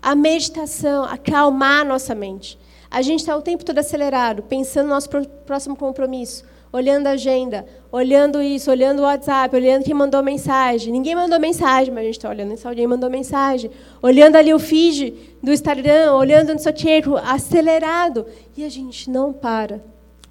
[0.00, 2.58] A meditação, acalmar a nossa mente.
[2.90, 5.08] A gente está o tempo todo acelerado, pensando no nosso
[5.46, 10.90] próximo compromisso, olhando a agenda, olhando isso, olhando o WhatsApp, olhando quem mandou mensagem.
[10.90, 13.70] Ninguém mandou mensagem, mas a gente está olhando se alguém mandou mensagem.
[14.00, 18.24] Olhando ali o feed do Instagram, olhando no seu tempo, acelerado.
[18.56, 19.82] E a gente não para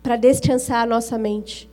[0.01, 1.69] para descansar a nossa mente.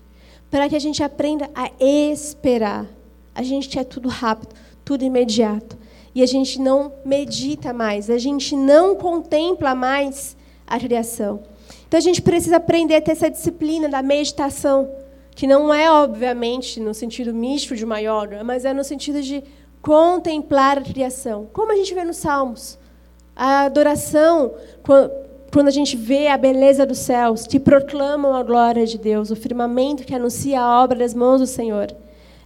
[0.51, 2.87] Para que a gente aprenda a esperar.
[3.35, 4.55] A gente quer tudo rápido,
[4.85, 5.79] tudo imediato.
[6.15, 10.37] E a gente não medita mais, a gente não contempla mais
[10.67, 11.43] a criação.
[11.89, 14.91] Então a gente precisa aprender a ter essa disciplina da meditação,
[15.35, 19.43] que não é, obviamente, no sentido místico de uma yoga, mas é no sentido de
[19.81, 21.49] contemplar a criação.
[21.51, 22.79] Como a gente vê nos Salmos.
[23.35, 24.53] A adoração,
[24.83, 29.37] quando a gente vê a beleza dos céus, que proclamam a glória de Deus, o
[29.37, 31.95] firmamento que anuncia a obra das mãos do Senhor,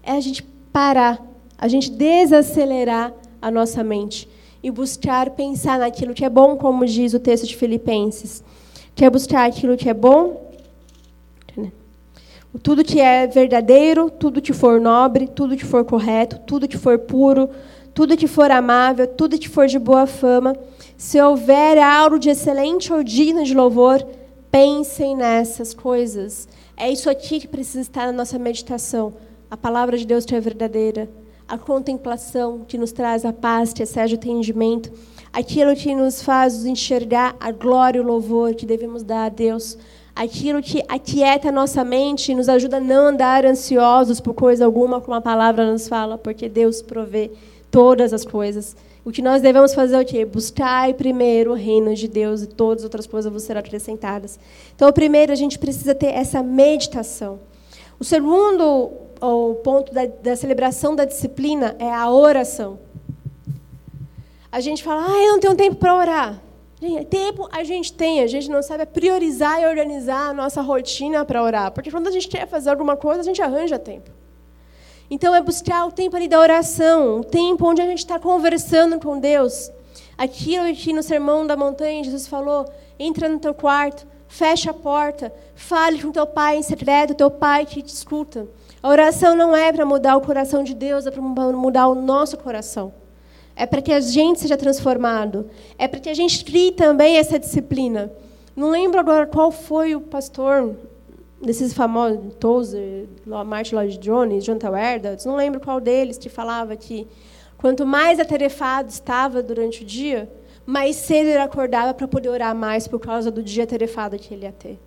[0.03, 0.43] é a gente
[0.73, 1.21] parar,
[1.59, 4.29] a gente desacelerar a nossa mente
[4.63, 8.45] e buscar pensar naquilo que é bom, como diz o texto de Filipenses.
[8.95, 10.53] Quer buscar aquilo que é bom?
[12.63, 16.99] Tudo que é verdadeiro, tudo que for nobre, tudo que for correto, tudo que for
[16.99, 17.49] puro,
[17.95, 20.55] tudo que for amável, tudo que for de boa fama,
[20.97, 24.07] se houver algo de excelente ou digno de louvor,
[24.51, 26.47] pensem nessas coisas.
[26.77, 29.15] É isso aqui que precisa estar na nossa meditação.
[29.51, 31.09] A palavra de Deus que é verdadeira,
[31.49, 34.93] a contemplação que nos traz a paz, que excede o entendimento,
[35.33, 39.79] aquilo que nos faz enxergar a glória e o louvor que devemos dar a Deus,
[40.15, 44.65] aquilo que aquieta a nossa mente e nos ajuda a não andar ansiosos por coisa
[44.65, 47.31] alguma, como a palavra nos fala, porque Deus provê
[47.71, 48.77] todas as coisas.
[49.05, 50.25] O que nós devemos fazer é o quê?
[50.25, 54.39] Buscar primeiro o reino de Deus e todas as outras coisas vão ser acrescentadas.
[54.77, 57.41] Então, primeiro, a gente precisa ter essa meditação.
[57.99, 62.79] O segundo o ponto da, da celebração da disciplina é a oração.
[64.53, 66.43] A gente fala, ah, eu não tenho tempo para orar.
[66.79, 71.25] Gente, tempo a gente tem, a gente não sabe priorizar e organizar a nossa rotina
[71.25, 71.73] para orar.
[71.73, 74.11] Porque quando a gente quer fazer alguma coisa, a gente arranja tempo.
[75.11, 79.01] Então, é buscar o tempo ali da oração, o tempo onde a gente está conversando
[79.01, 79.71] com Deus.
[80.19, 85.33] Aquilo que no Sermão da Montanha Jesus falou: entra no teu quarto, fecha a porta,
[85.55, 88.47] fale com teu pai em secreto, teu pai que te escuta.
[88.83, 92.37] A oração não é para mudar o coração de Deus, é para mudar o nosso
[92.37, 92.93] coração.
[93.55, 95.49] É para que a gente seja transformado.
[95.79, 98.13] É para que a gente crie também essa disciplina.
[98.55, 100.77] Não lembro agora qual foi o pastor
[101.41, 107.07] desses famosos, Tozer, Martin Lloyd Jones, Jonathan Edwards, não lembro qual deles que falava que
[107.59, 110.31] quanto mais atarefado estava durante o dia,
[110.65, 114.45] mais cedo ele acordava para poder orar mais por causa do dia atarefado que ele
[114.45, 114.79] ia ter.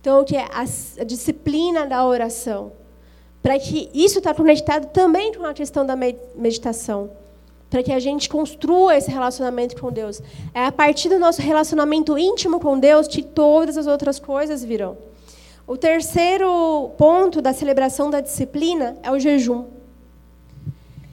[0.00, 0.64] Então, o que é a,
[1.00, 2.72] a disciplina da oração
[3.42, 7.10] para que isso está conectado também com a questão da meditação,
[7.70, 10.22] para que a gente construa esse relacionamento com Deus.
[10.54, 14.96] É a partir do nosso relacionamento íntimo com Deus que todas as outras coisas virão.
[15.66, 19.64] O terceiro ponto da celebração da disciplina é o jejum.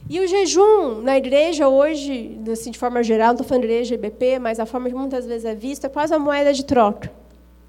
[0.09, 4.39] E o jejum na igreja hoje, assim, de forma geral, não estou falando igreja IBP,
[4.39, 7.09] mas a forma que muitas vezes é vista é quase uma moeda de troca.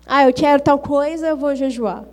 [0.05, 2.05] Ah, eu quero tal coisa, eu vou jejuar.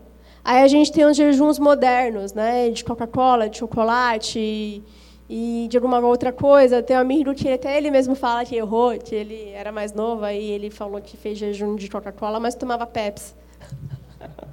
[0.43, 4.83] Aí a gente tem os jejuns modernos, né, de Coca-Cola, de chocolate
[5.29, 6.81] e, de alguma outra coisa.
[6.81, 10.25] Tem um amigo que até ele mesmo fala que errou, que ele era mais novo,
[10.25, 13.35] aí ele falou que fez jejum de Coca-Cola, mas tomava Pepsi.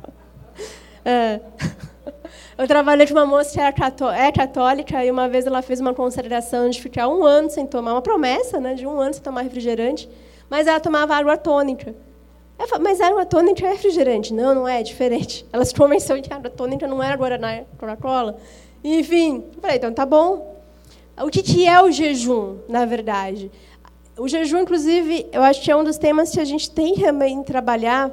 [1.04, 1.40] é.
[2.58, 6.70] Eu trabalhei com uma moça que é católica e uma vez ela fez uma consideração
[6.70, 10.08] de ficar um ano sem tomar, uma promessa né, de um ano sem tomar refrigerante,
[10.48, 11.94] mas ela tomava água tônica.
[12.58, 14.32] Eu falo, mas água tônica é refrigerante.
[14.32, 15.44] Não, não é, é diferente.
[15.52, 18.38] Elas convenceram que água tônica não era Guaraná, Coca-Cola.
[18.82, 20.55] Enfim, eu falei, então tá bom.
[21.18, 23.50] O que é o jejum, na verdade?
[24.18, 27.42] O jejum, inclusive, eu acho que é um dos temas que a gente tem também
[27.42, 28.10] trabalhar.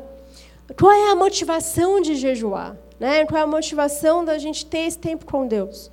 [0.79, 2.77] Qual é a motivação de jejuar?
[2.97, 3.25] Né?
[3.25, 5.91] Qual é a motivação da gente ter esse tempo com Deus?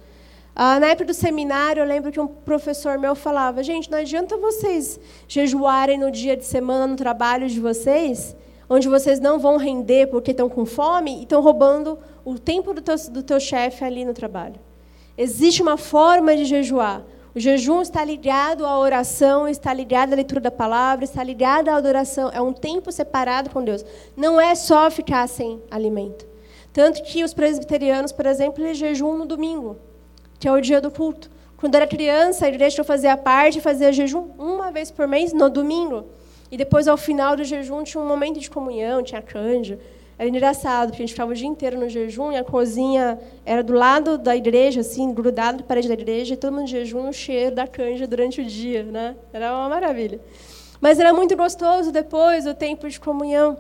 [0.55, 4.37] Ah, na época do seminário, eu lembro que um professor meu falava: gente, não adianta
[4.37, 8.37] vocês jejuarem no dia de semana no trabalho de vocês,
[8.69, 12.81] onde vocês não vão render porque estão com fome e estão roubando o tempo do
[12.81, 14.70] teu, do teu chefe ali no trabalho.
[15.23, 17.03] Existe uma forma de jejuar.
[17.35, 21.77] O jejum está ligado à oração, está ligado à leitura da palavra, está ligado à
[21.77, 22.31] adoração.
[22.33, 23.85] É um tempo separado com Deus.
[24.17, 26.27] Não é só ficar sem alimento.
[26.73, 29.77] Tanto que os presbiterianos, por exemplo, eles jejuam no domingo,
[30.39, 31.31] que é o dia do culto.
[31.59, 36.07] Quando era criança, a igreja fazia parte, fazia jejum uma vez por mês, no domingo.
[36.51, 39.79] E depois, ao final do jejum, tinha um momento de comunhão, tinha canja.
[40.21, 43.65] Era engraçado, porque a gente ficava o dia inteiro no jejum e a cozinha era
[43.65, 47.09] do lado da igreja, assim, grudado na parede da igreja, e todo mundo em jejum,
[47.09, 49.17] o cheiro da canja durante o dia, né?
[49.33, 50.21] Era uma maravilha.
[50.79, 53.57] Mas era muito gostoso depois, o tempo de comunhão.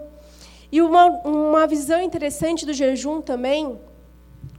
[0.70, 3.80] E uma, uma visão interessante do jejum também,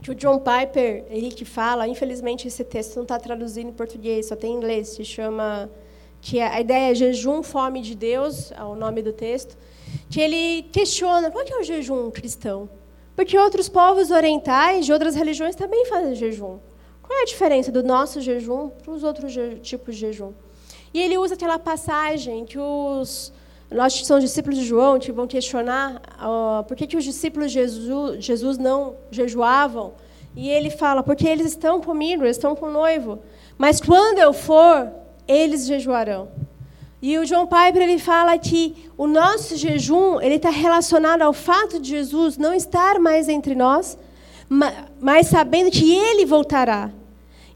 [0.02, 4.26] que o John Piper, ele que fala, infelizmente esse texto não está traduzido em português,
[4.26, 5.69] só tem em inglês, se chama,
[6.19, 9.56] que é, a ideia é jejum, fome de Deus, é o nome do texto,
[10.12, 12.70] que ele questiona qual que é o jejum cristão.
[13.16, 16.60] Porque outros povos orientais de outras religiões também fazem jejum.
[17.02, 20.34] Qual é a diferença do nosso jejum para os outros tipos de jejum?
[20.94, 23.32] E ele usa aquela passagem que os
[23.72, 27.54] nós que somos discípulos de João que vão questionar uh, por que, que os discípulos
[27.54, 29.94] de Jesus, Jesus não jejuavam.
[30.36, 33.20] E ele fala, porque eles estão comigo, eles estão com o noivo.
[33.58, 34.92] Mas quando eu for,
[35.26, 36.28] eles jejuarão.
[37.02, 41.80] E o João Piper ele fala que o nosso jejum ele está relacionado ao fato
[41.80, 43.98] de Jesus não estar mais entre nós,
[44.99, 46.91] mas sabendo que Ele voltará.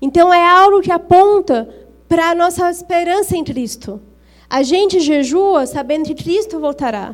[0.01, 1.69] Então é algo que aponta
[2.07, 4.01] para a nossa esperança em Cristo.
[4.49, 7.13] A gente jejua sabendo que Cristo voltará.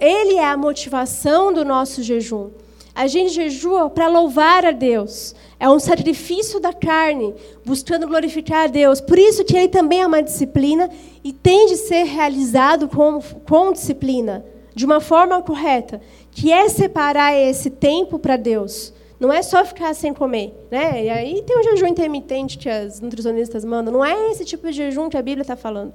[0.00, 2.50] Ele é a motivação do nosso jejum.
[2.94, 5.34] A gente jejua para louvar a Deus.
[5.60, 7.34] É um sacrifício da carne,
[7.66, 8.98] buscando glorificar a Deus.
[8.98, 10.88] Por isso que ele também é uma disciplina
[11.22, 14.42] e tem de ser realizado com, com disciplina,
[14.74, 16.00] de uma forma correta,
[16.30, 18.94] que é separar esse tempo para Deus.
[19.20, 20.54] Não é só ficar sem comer.
[20.70, 21.04] Né?
[21.04, 23.92] E aí tem o jejum intermitente que as nutricionistas mandam.
[23.92, 25.92] Não é esse tipo de jejum que a Bíblia está falando.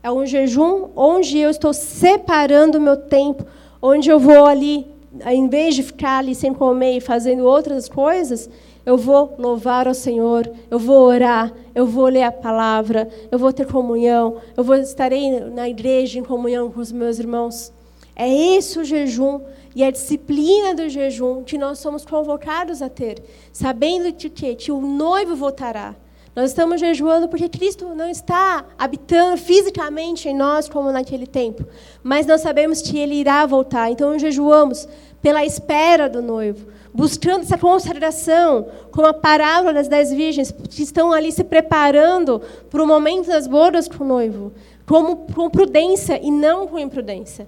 [0.00, 3.44] É um jejum onde eu estou separando o meu tempo,
[3.80, 4.86] onde eu vou ali,
[5.26, 8.48] em vez de ficar ali sem comer e fazendo outras coisas,
[8.84, 13.52] eu vou louvar ao Senhor, eu vou orar, eu vou ler a palavra, eu vou
[13.52, 17.72] ter comunhão, eu vou estarei na igreja em comunhão com os meus irmãos.
[18.14, 19.40] É esse o jejum
[19.74, 23.22] e a disciplina do jejum que nós somos convocados a ter,
[23.52, 25.94] sabendo que, que o noivo voltará.
[26.34, 31.64] Nós estamos jejuando porque Cristo não está habitando fisicamente em nós como naquele tempo,
[32.02, 33.90] mas nós sabemos que Ele irá voltar.
[33.90, 34.88] Então jejuamos
[35.20, 41.12] pela espera do noivo buscando essa consagração, como a parábola das dez virgens, que estão
[41.12, 44.52] ali se preparando para o momento das bodas com o noivo,
[44.86, 47.46] como, com prudência e não com imprudência.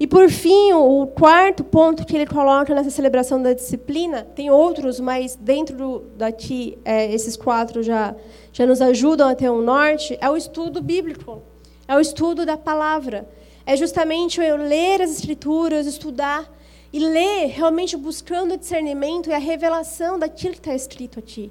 [0.00, 4.98] E, por fim, o quarto ponto que ele coloca nessa celebração da disciplina, tem outros,
[4.98, 8.12] mas dentro do, daqui, é, esses quatro já,
[8.52, 11.40] já nos ajudam a ter um norte, é o estudo bíblico,
[11.86, 13.28] é o estudo da palavra.
[13.64, 16.50] É justamente eu ler as escrituras, estudar,
[16.92, 21.50] e ler realmente buscando o discernimento e a revelação daquilo que está escrito aqui.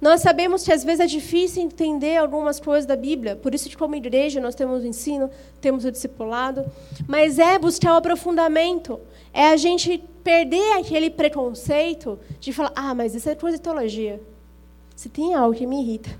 [0.00, 3.76] Nós sabemos que às vezes é difícil entender algumas coisas da Bíblia, por isso que
[3.76, 5.30] como igreja nós temos o ensino,
[5.60, 6.64] temos o discipulado,
[7.06, 8.98] mas é buscar o aprofundamento,
[9.30, 14.18] é a gente perder aquele preconceito de falar, ah, mas isso é coisa de teologia.
[14.96, 16.10] Se tem algo que me irrita,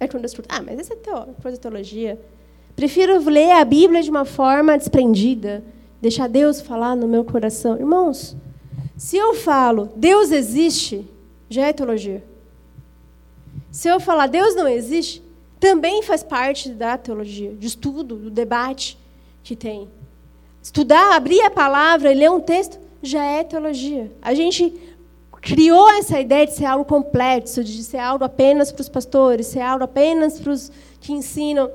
[0.00, 0.96] é quando eu escuto, ah, mas isso é
[1.40, 2.20] coisa de teologia.
[2.74, 5.62] Prefiro ler a Bíblia de uma forma desprendida,
[6.00, 7.76] Deixar Deus falar no meu coração.
[7.76, 8.36] Irmãos,
[8.96, 11.08] se eu falo Deus existe,
[11.48, 12.24] já é teologia.
[13.70, 15.22] Se eu falar Deus não existe,
[15.60, 18.98] também faz parte da teologia, de estudo, do debate
[19.42, 19.88] que tem.
[20.62, 24.12] Estudar, abrir a palavra e ler um texto já é teologia.
[24.20, 24.74] A gente
[25.40, 29.60] criou essa ideia de ser algo complexo, de ser algo apenas para os pastores, ser
[29.60, 30.70] algo apenas para os
[31.00, 31.70] que ensinam.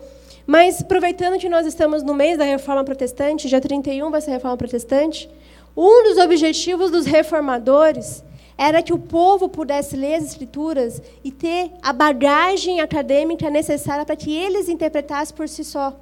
[0.46, 4.34] Mas, aproveitando que nós estamos no mês da reforma protestante, dia 31 vai ser a
[4.34, 5.30] reforma protestante,
[5.76, 8.24] um dos objetivos dos reformadores
[8.58, 14.16] era que o povo pudesse ler as escrituras e ter a bagagem acadêmica necessária para
[14.16, 15.94] que eles interpretassem por si só.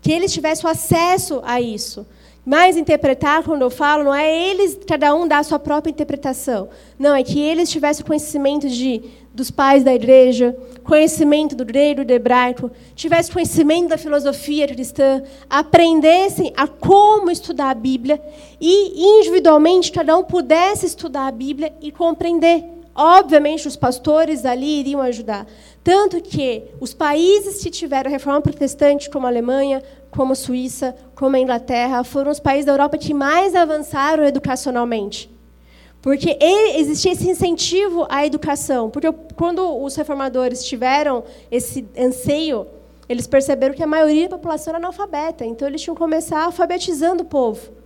[0.00, 2.06] Que eles tivessem acesso a isso.
[2.44, 6.68] Mas interpretar, quando eu falo, não é eles, cada um dar a sua própria interpretação.
[6.98, 9.02] Não, é que eles tivessem conhecimento de,
[9.32, 15.22] dos pais da igreja, conhecimento do grego e do hebraico, tivessem conhecimento da filosofia cristã,
[15.48, 18.20] aprendessem a como estudar a Bíblia
[18.60, 22.64] e, individualmente, cada um pudesse estudar a Bíblia e compreender.
[22.94, 25.46] Obviamente, os pastores ali iriam ajudar.
[25.82, 31.36] Tanto que os países que tiveram reforma protestante, como a Alemanha, como a Suíça, como
[31.36, 35.30] a Inglaterra, foram os países da Europa que mais avançaram educacionalmente.
[36.02, 36.38] Porque
[36.76, 38.88] existia esse incentivo à educação.
[38.88, 42.66] Porque quando os reformadores tiveram esse anseio,
[43.08, 45.44] eles perceberam que a maioria da população era analfabeta.
[45.44, 47.79] Então, eles tinham que começar alfabetizando o povo.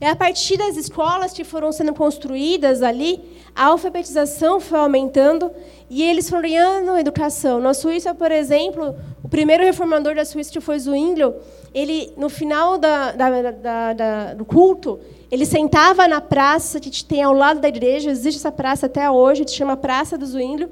[0.00, 3.20] E a partir das escolas que foram sendo construídas ali,
[3.54, 5.50] a alfabetização foi aumentando
[5.90, 7.60] e eles foram ganhando educação.
[7.60, 11.34] Na Suíça, por exemplo, o primeiro reformador da Suíça, que foi Zwinglio,
[11.74, 14.98] ele, no final da, da, da, do culto,
[15.30, 19.46] ele sentava na praça que tem ao lado da igreja, existe essa praça até hoje,
[19.46, 20.70] se chama Praça do Zwinglio.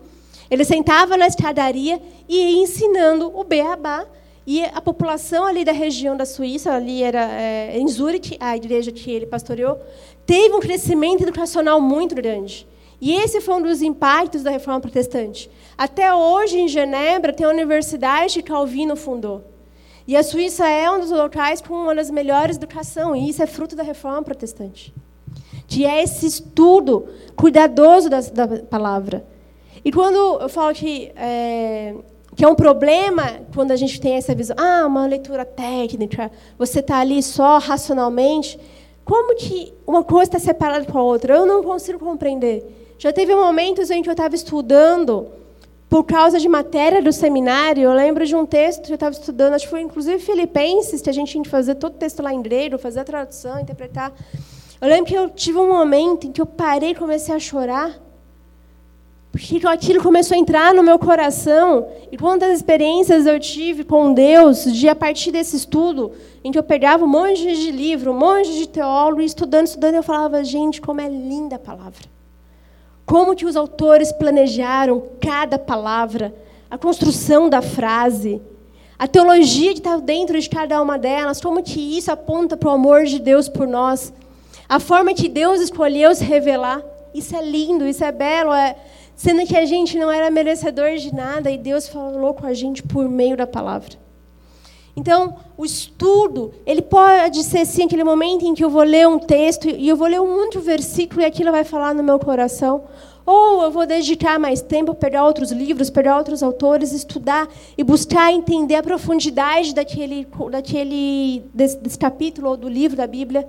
[0.50, 4.06] Ele sentava na escadaria e ia ensinando o beabá
[4.50, 8.90] e a população ali da região da Suíça, ali era é, em Zurich, a igreja
[8.90, 9.78] que ele pastoreou,
[10.24, 12.66] teve um crescimento educacional muito grande.
[12.98, 15.50] E esse foi um dos impactos da reforma protestante.
[15.76, 19.44] Até hoje, em Genebra, tem a universidade que Calvino fundou.
[20.06, 23.46] E a Suíça é um dos locais com uma das melhores educação, e isso é
[23.46, 24.94] fruto da reforma protestante.
[25.66, 27.06] Que é esse estudo
[27.36, 29.26] cuidadoso da, da palavra.
[29.84, 31.94] E quando eu falo que é,
[32.38, 36.78] que é um problema quando a gente tem essa visão, ah, uma leitura técnica, você
[36.78, 38.56] está ali só racionalmente.
[39.04, 41.34] Como que uma coisa está separada com a outra?
[41.34, 42.94] Eu não consigo compreender.
[42.96, 45.26] Já teve momentos em que eu estava estudando
[45.88, 47.82] por causa de matéria do seminário.
[47.82, 51.10] Eu lembro de um texto que eu estava estudando, acho que foi inclusive Filipenses, que
[51.10, 54.12] a gente tinha que fazer todo o texto lá em grego, fazer a tradução, interpretar.
[54.80, 58.00] Eu lembro que eu tive um momento em que eu parei e comecei a chorar
[59.30, 61.86] porque aquilo começou a entrar no meu coração.
[62.10, 66.62] E quantas experiências eu tive com Deus, de a partir desse estudo, em que eu
[66.62, 70.80] pegava um monte de livro, um monte de teólogo, e estudando, estudando, eu falava, gente,
[70.80, 72.06] como é linda a palavra.
[73.04, 76.34] Como que os autores planejaram cada palavra,
[76.70, 78.40] a construção da frase,
[78.98, 82.72] a teologia que está dentro de cada uma delas, como que isso aponta para o
[82.72, 84.12] amor de Deus por nós,
[84.68, 86.82] a forma que Deus escolheu se revelar.
[87.14, 88.76] Isso é lindo, isso é belo, é,
[89.18, 92.84] sendo que a gente não era merecedor de nada e Deus falou com a gente
[92.84, 93.98] por meio da palavra.
[94.96, 99.18] Então, o estudo, ele pode ser sim aquele momento em que eu vou ler um
[99.18, 102.84] texto e eu vou ler um outro versículo e aquilo vai falar no meu coração.
[103.26, 108.32] Ou eu vou dedicar mais tempo, pegar outros livros, pegar outros autores, estudar e buscar
[108.32, 113.48] entender a profundidade daquele, daquele desse, desse capítulo ou do livro da Bíblia.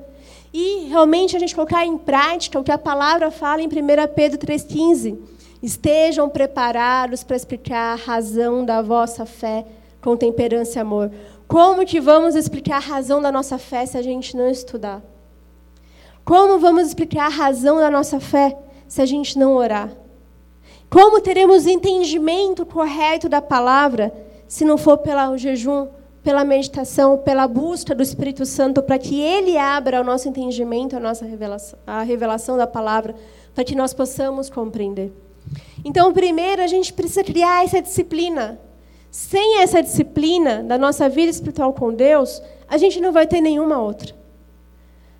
[0.52, 3.70] E realmente a gente colocar em prática o que a palavra fala em 1
[4.16, 9.66] Pedro 3,15 Estejam preparados para explicar a razão da vossa fé
[10.02, 11.12] com temperança e amor.
[11.48, 15.02] Como que vamos explicar a razão da nossa fé se a gente não estudar?
[16.24, 18.58] Como vamos explicar a razão da nossa fé
[18.88, 19.92] se a gente não orar?
[20.90, 24.14] Como teremos entendimento correto da palavra
[24.48, 25.88] se não for pelo jejum,
[26.24, 31.00] pela meditação, pela busca do Espírito Santo para que ele abra o nosso entendimento, a
[31.00, 33.16] nossa revelação, a revelação da palavra,
[33.54, 35.12] para que nós possamos compreender?
[35.84, 38.60] Então, primeiro, a gente precisa criar essa disciplina.
[39.12, 43.82] Sem essa disciplina da nossa vida espiritual com Deus, a gente não vai ter nenhuma
[43.82, 44.14] outra.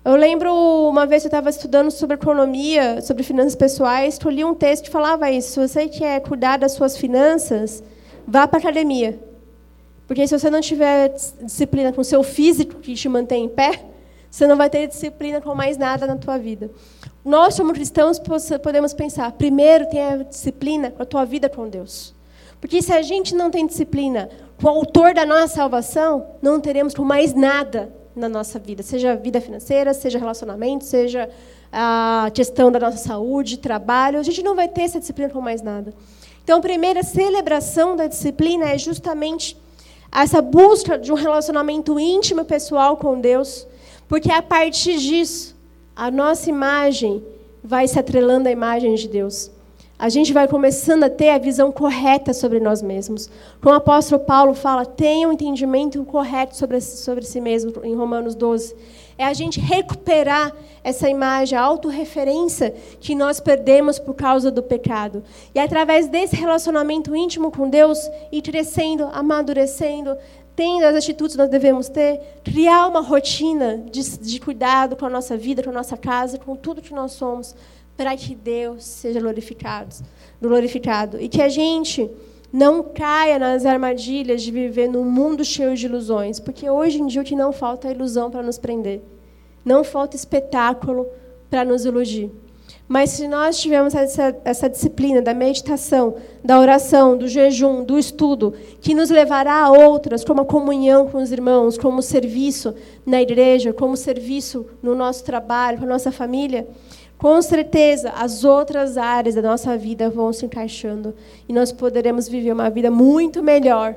[0.04, 0.50] Eu lembro
[0.88, 4.84] uma vez eu estava estudando sobre economia, sobre finanças pessoais, que eu li um texto
[4.84, 5.52] que falava isso.
[5.52, 7.82] Se você quer cuidar das suas finanças,
[8.26, 9.18] vá para a academia.
[10.06, 11.12] Porque se você não tiver
[11.42, 13.84] disciplina com o seu físico que te mantém em pé,
[14.30, 16.70] você não vai ter disciplina com mais nada na tua vida.
[17.24, 18.18] Nós, como cristãos,
[18.62, 22.14] podemos pensar, primeiro, tenha disciplina com a tua vida com Deus.
[22.60, 24.30] Porque se a gente não tem disciplina
[24.60, 29.16] com o autor da nossa salvação, não teremos com mais nada na nossa vida, seja
[29.16, 31.28] vida financeira, seja relacionamento, seja
[31.72, 35.62] a questão da nossa saúde, trabalho, a gente não vai ter essa disciplina com mais
[35.62, 35.94] nada.
[36.42, 39.56] Então, a primeira celebração da disciplina é justamente
[40.10, 43.66] essa busca de um relacionamento íntimo e pessoal com Deus,
[44.08, 45.59] porque é a partir disso
[46.00, 47.22] a nossa imagem
[47.62, 49.50] vai se atrelando à imagem de Deus.
[49.98, 53.28] A gente vai começando a ter a visão correta sobre nós mesmos.
[53.60, 58.34] Como o apóstolo Paulo fala, tenha um entendimento correto sobre, sobre si mesmo, em Romanos
[58.34, 58.74] 12.
[59.18, 65.22] É a gente recuperar essa imagem, a autorreferência que nós perdemos por causa do pecado.
[65.54, 70.16] E através desse relacionamento íntimo com Deus, ir crescendo, amadurecendo,
[70.60, 75.08] tendo as atitudes que nós devemos ter, criar uma rotina de, de cuidado com a
[75.08, 77.54] nossa vida, com a nossa casa, com tudo que nós somos,
[77.96, 79.96] para que Deus seja glorificado,
[80.38, 81.18] glorificado.
[81.18, 82.10] E que a gente
[82.52, 87.22] não caia nas armadilhas de viver num mundo cheio de ilusões, porque hoje em dia
[87.22, 89.00] o que não falta é ilusão para nos prender.
[89.64, 91.06] Não falta espetáculo
[91.48, 92.30] para nos iludir.
[92.90, 98.52] Mas se nós tivermos essa, essa, disciplina da meditação, da oração, do jejum, do estudo,
[98.80, 102.74] que nos levará a outras, como a comunhão com os irmãos, como serviço
[103.06, 106.66] na igreja, como serviço no nosso trabalho, com a nossa família,
[107.16, 111.14] com certeza as outras áreas da nossa vida vão se encaixando
[111.48, 113.94] e nós poderemos viver uma vida muito melhor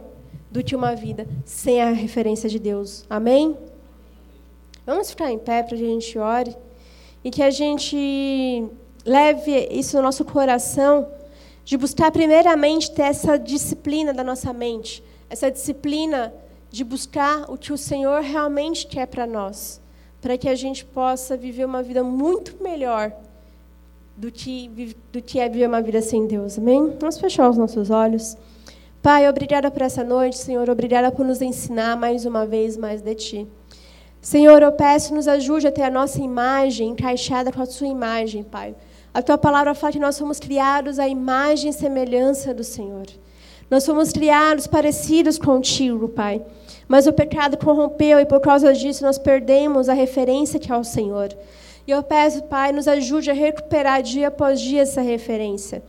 [0.52, 3.06] do que uma vida sem a referência de Deus.
[3.10, 3.58] Amém?
[4.86, 6.56] Vamos ficar em pé para que a gente ore
[7.24, 8.70] e que a gente
[9.06, 11.08] leve isso no nosso coração
[11.66, 16.34] de buscar primeiramente ter essa disciplina da nossa mente, essa disciplina
[16.70, 19.82] de buscar o que o Senhor realmente quer para nós,
[20.22, 23.14] para que a gente possa viver uma vida muito melhor
[24.16, 26.58] do que, do que é viver uma vida sem Deus.
[26.58, 26.96] Amém?
[27.00, 28.38] Vamos fechar os nossos olhos.
[29.02, 30.70] Pai, obrigada por essa noite, Senhor.
[30.70, 33.48] Obrigada por nos ensinar mais uma vez mais de Ti.
[34.22, 38.44] Senhor, eu peço, nos ajude a ter a nossa imagem encaixada com a Sua imagem,
[38.44, 38.74] Pai.
[39.14, 43.06] A Tua palavra fala que nós somos criados à imagem e semelhança do Senhor.
[43.70, 46.42] Nós fomos criados parecidos contigo, Pai.
[46.88, 50.84] Mas o pecado corrompeu e por causa disso nós perdemos a referência que é o
[50.84, 51.30] Senhor.
[51.86, 55.84] E eu peço, Pai, nos ajude a recuperar dia após dia essa referência.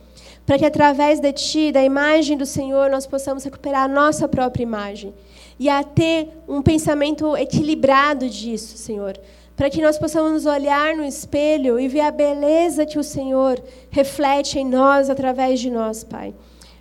[0.45, 4.61] Para que através de Ti, da imagem do Senhor, nós possamos recuperar a nossa própria
[4.61, 5.13] imagem
[5.57, 9.17] e a ter um pensamento equilibrado disso, Senhor.
[9.55, 14.59] Para que nós possamos olhar no espelho e ver a beleza que o Senhor reflete
[14.59, 16.33] em nós através de nós, Pai.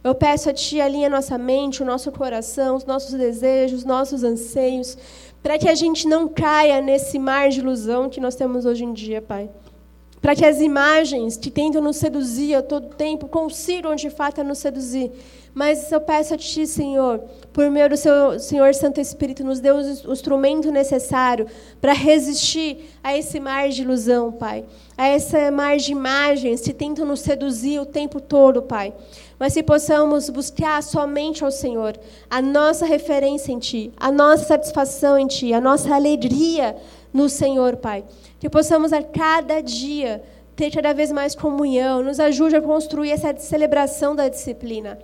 [0.03, 4.25] Eu peço a Ti, alinha nossa mente, o nosso coração, os nossos desejos, os nossos
[4.25, 4.99] anseios,
[5.43, 8.93] para que a gente não caia nesse mar de ilusão que nós temos hoje em
[8.93, 9.49] dia, Pai.
[10.21, 14.59] Para que as imagens que tentam nos seduzir a todo tempo consigam de fato nos
[14.59, 15.13] seduzir
[15.55, 17.21] mas eu peço a Ti, Senhor,
[17.53, 21.47] por meio do seu Senhor Santo Espírito, nos dê o instrumento necessário
[21.81, 24.65] para resistir a esse mar de ilusão, Pai.
[24.99, 28.93] A esse mar de imagens que tentam nos seduzir o tempo todo, Pai.
[29.39, 31.97] Mas se possamos buscar somente ao Senhor,
[32.29, 36.77] a nossa referência em Ti, a nossa satisfação em Ti, a nossa alegria
[37.13, 38.05] no Senhor, Pai.
[38.41, 40.21] Que possamos a cada dia
[40.57, 44.99] ter cada vez mais comunhão, nos ajude a construir essa celebração da disciplina.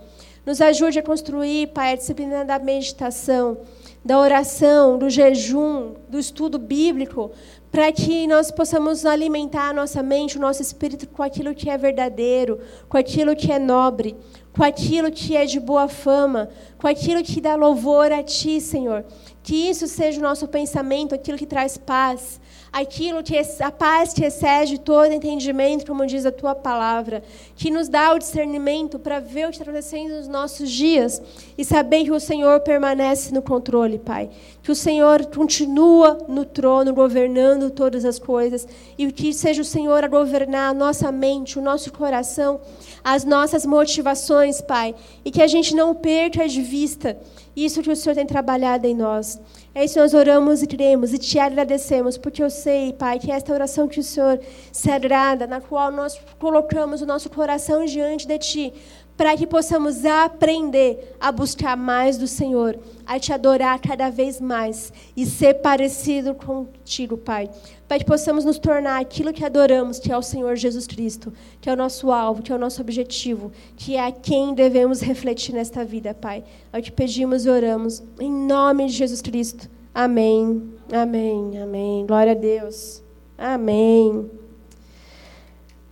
[0.45, 3.59] Nos ajude a construir, Pai, a disciplina da meditação,
[4.03, 7.31] da oração, do jejum, do estudo bíblico,
[7.71, 11.77] para que nós possamos alimentar a nossa mente, o nosso espírito com aquilo que é
[11.77, 12.59] verdadeiro,
[12.89, 14.17] com aquilo que é nobre,
[14.51, 16.49] com aquilo que é de boa fama,
[16.79, 19.05] com aquilo que dá louvor a Ti, Senhor.
[19.43, 22.40] Que isso seja o nosso pensamento, aquilo que traz paz,
[22.71, 27.21] aquilo que a paz que excede todo entendimento, como diz a tua palavra,
[27.55, 31.21] que nos dá o discernimento para ver o que está acontecendo nos nossos dias
[31.57, 34.29] e saber que o Senhor permanece no controle, Pai.
[34.63, 38.65] Que o Senhor continua no trono, governando todas as coisas
[38.97, 42.61] e que seja o Senhor a governar a nossa mente, o nosso coração,
[43.03, 44.95] as nossas motivações, Pai,
[45.25, 47.17] e que a gente não perca de vista
[47.55, 49.39] isso que o Senhor tem trabalhado em nós.
[49.73, 53.53] É isso nós oramos e cremos e te agradecemos, porque eu sei, Pai, que esta
[53.53, 54.37] oração que o Senhor
[54.69, 58.73] se agrada, na qual nós colocamos o nosso coração diante de Ti,
[59.15, 62.77] para que possamos aprender a buscar mais do Senhor,
[63.15, 67.49] a te adorar cada vez mais e ser parecido contigo, Pai.
[67.85, 71.69] Para que possamos nos tornar aquilo que adoramos, que é o Senhor Jesus Cristo, que
[71.69, 75.53] é o nosso alvo, que é o nosso objetivo, que é a quem devemos refletir
[75.53, 76.41] nesta vida, Pai.
[76.71, 79.69] É o que pedimos e oramos, em nome de Jesus Cristo.
[79.93, 82.05] Amém, amém, amém.
[82.05, 83.03] Glória a Deus.
[83.37, 84.31] Amém.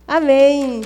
[0.08, 0.80] Amém.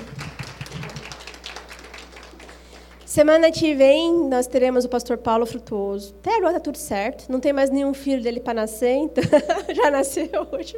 [3.14, 6.16] Semana que vem nós teremos o pastor Paulo Frutuoso.
[6.18, 7.30] Até agora está tudo certo.
[7.30, 9.22] Não tem mais nenhum filho dele para nascer, então
[9.72, 10.76] já nasceu hoje.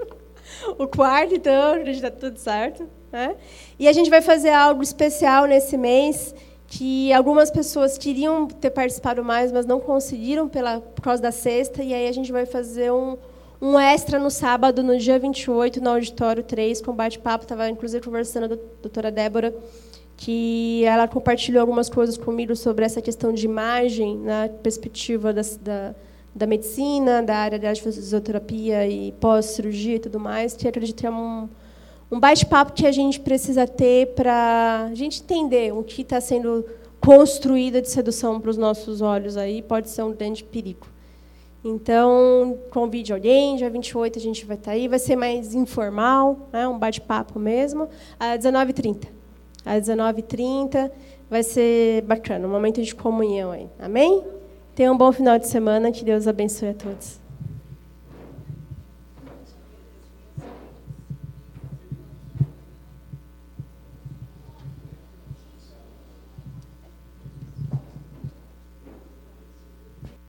[0.77, 2.87] O quarto, então, está tudo certo.
[3.11, 3.37] Né?
[3.79, 6.35] E a gente vai fazer algo especial nesse mês
[6.67, 11.83] que algumas pessoas queriam ter participado mais, mas não conseguiram pela, por causa da sexta.
[11.83, 13.17] E aí a gente vai fazer um,
[13.63, 17.45] um extra no sábado, no dia 28, no Auditório 3, com bate-papo.
[17.45, 19.55] Estava, inclusive, conversando com a doutora Débora
[20.17, 25.95] que ela compartilhou algumas coisas comigo sobre essa questão de imagem na perspectiva da, da,
[26.35, 31.11] da medicina, da área da fisioterapia e pós-cirurgia e tudo mais, que acredito que é
[31.11, 31.49] um,
[32.11, 36.65] um bate-papo que a gente precisa ter para a gente entender o que está sendo
[36.99, 40.87] construído de sedução para os nossos olhos aí, pode ser um grande perigo.
[41.63, 46.49] Então, convide alguém, dia 28 a gente vai estar tá aí, vai ser mais informal,
[46.53, 47.89] né, um bate-papo mesmo,
[48.19, 49.16] às 19h30
[49.67, 50.91] às 19h30.
[51.29, 53.69] Vai ser bacana, um momento de comunhão aí.
[53.81, 54.23] Amém?
[54.77, 57.26] Tenha um bom final de semana, que Deus abençoe a todos.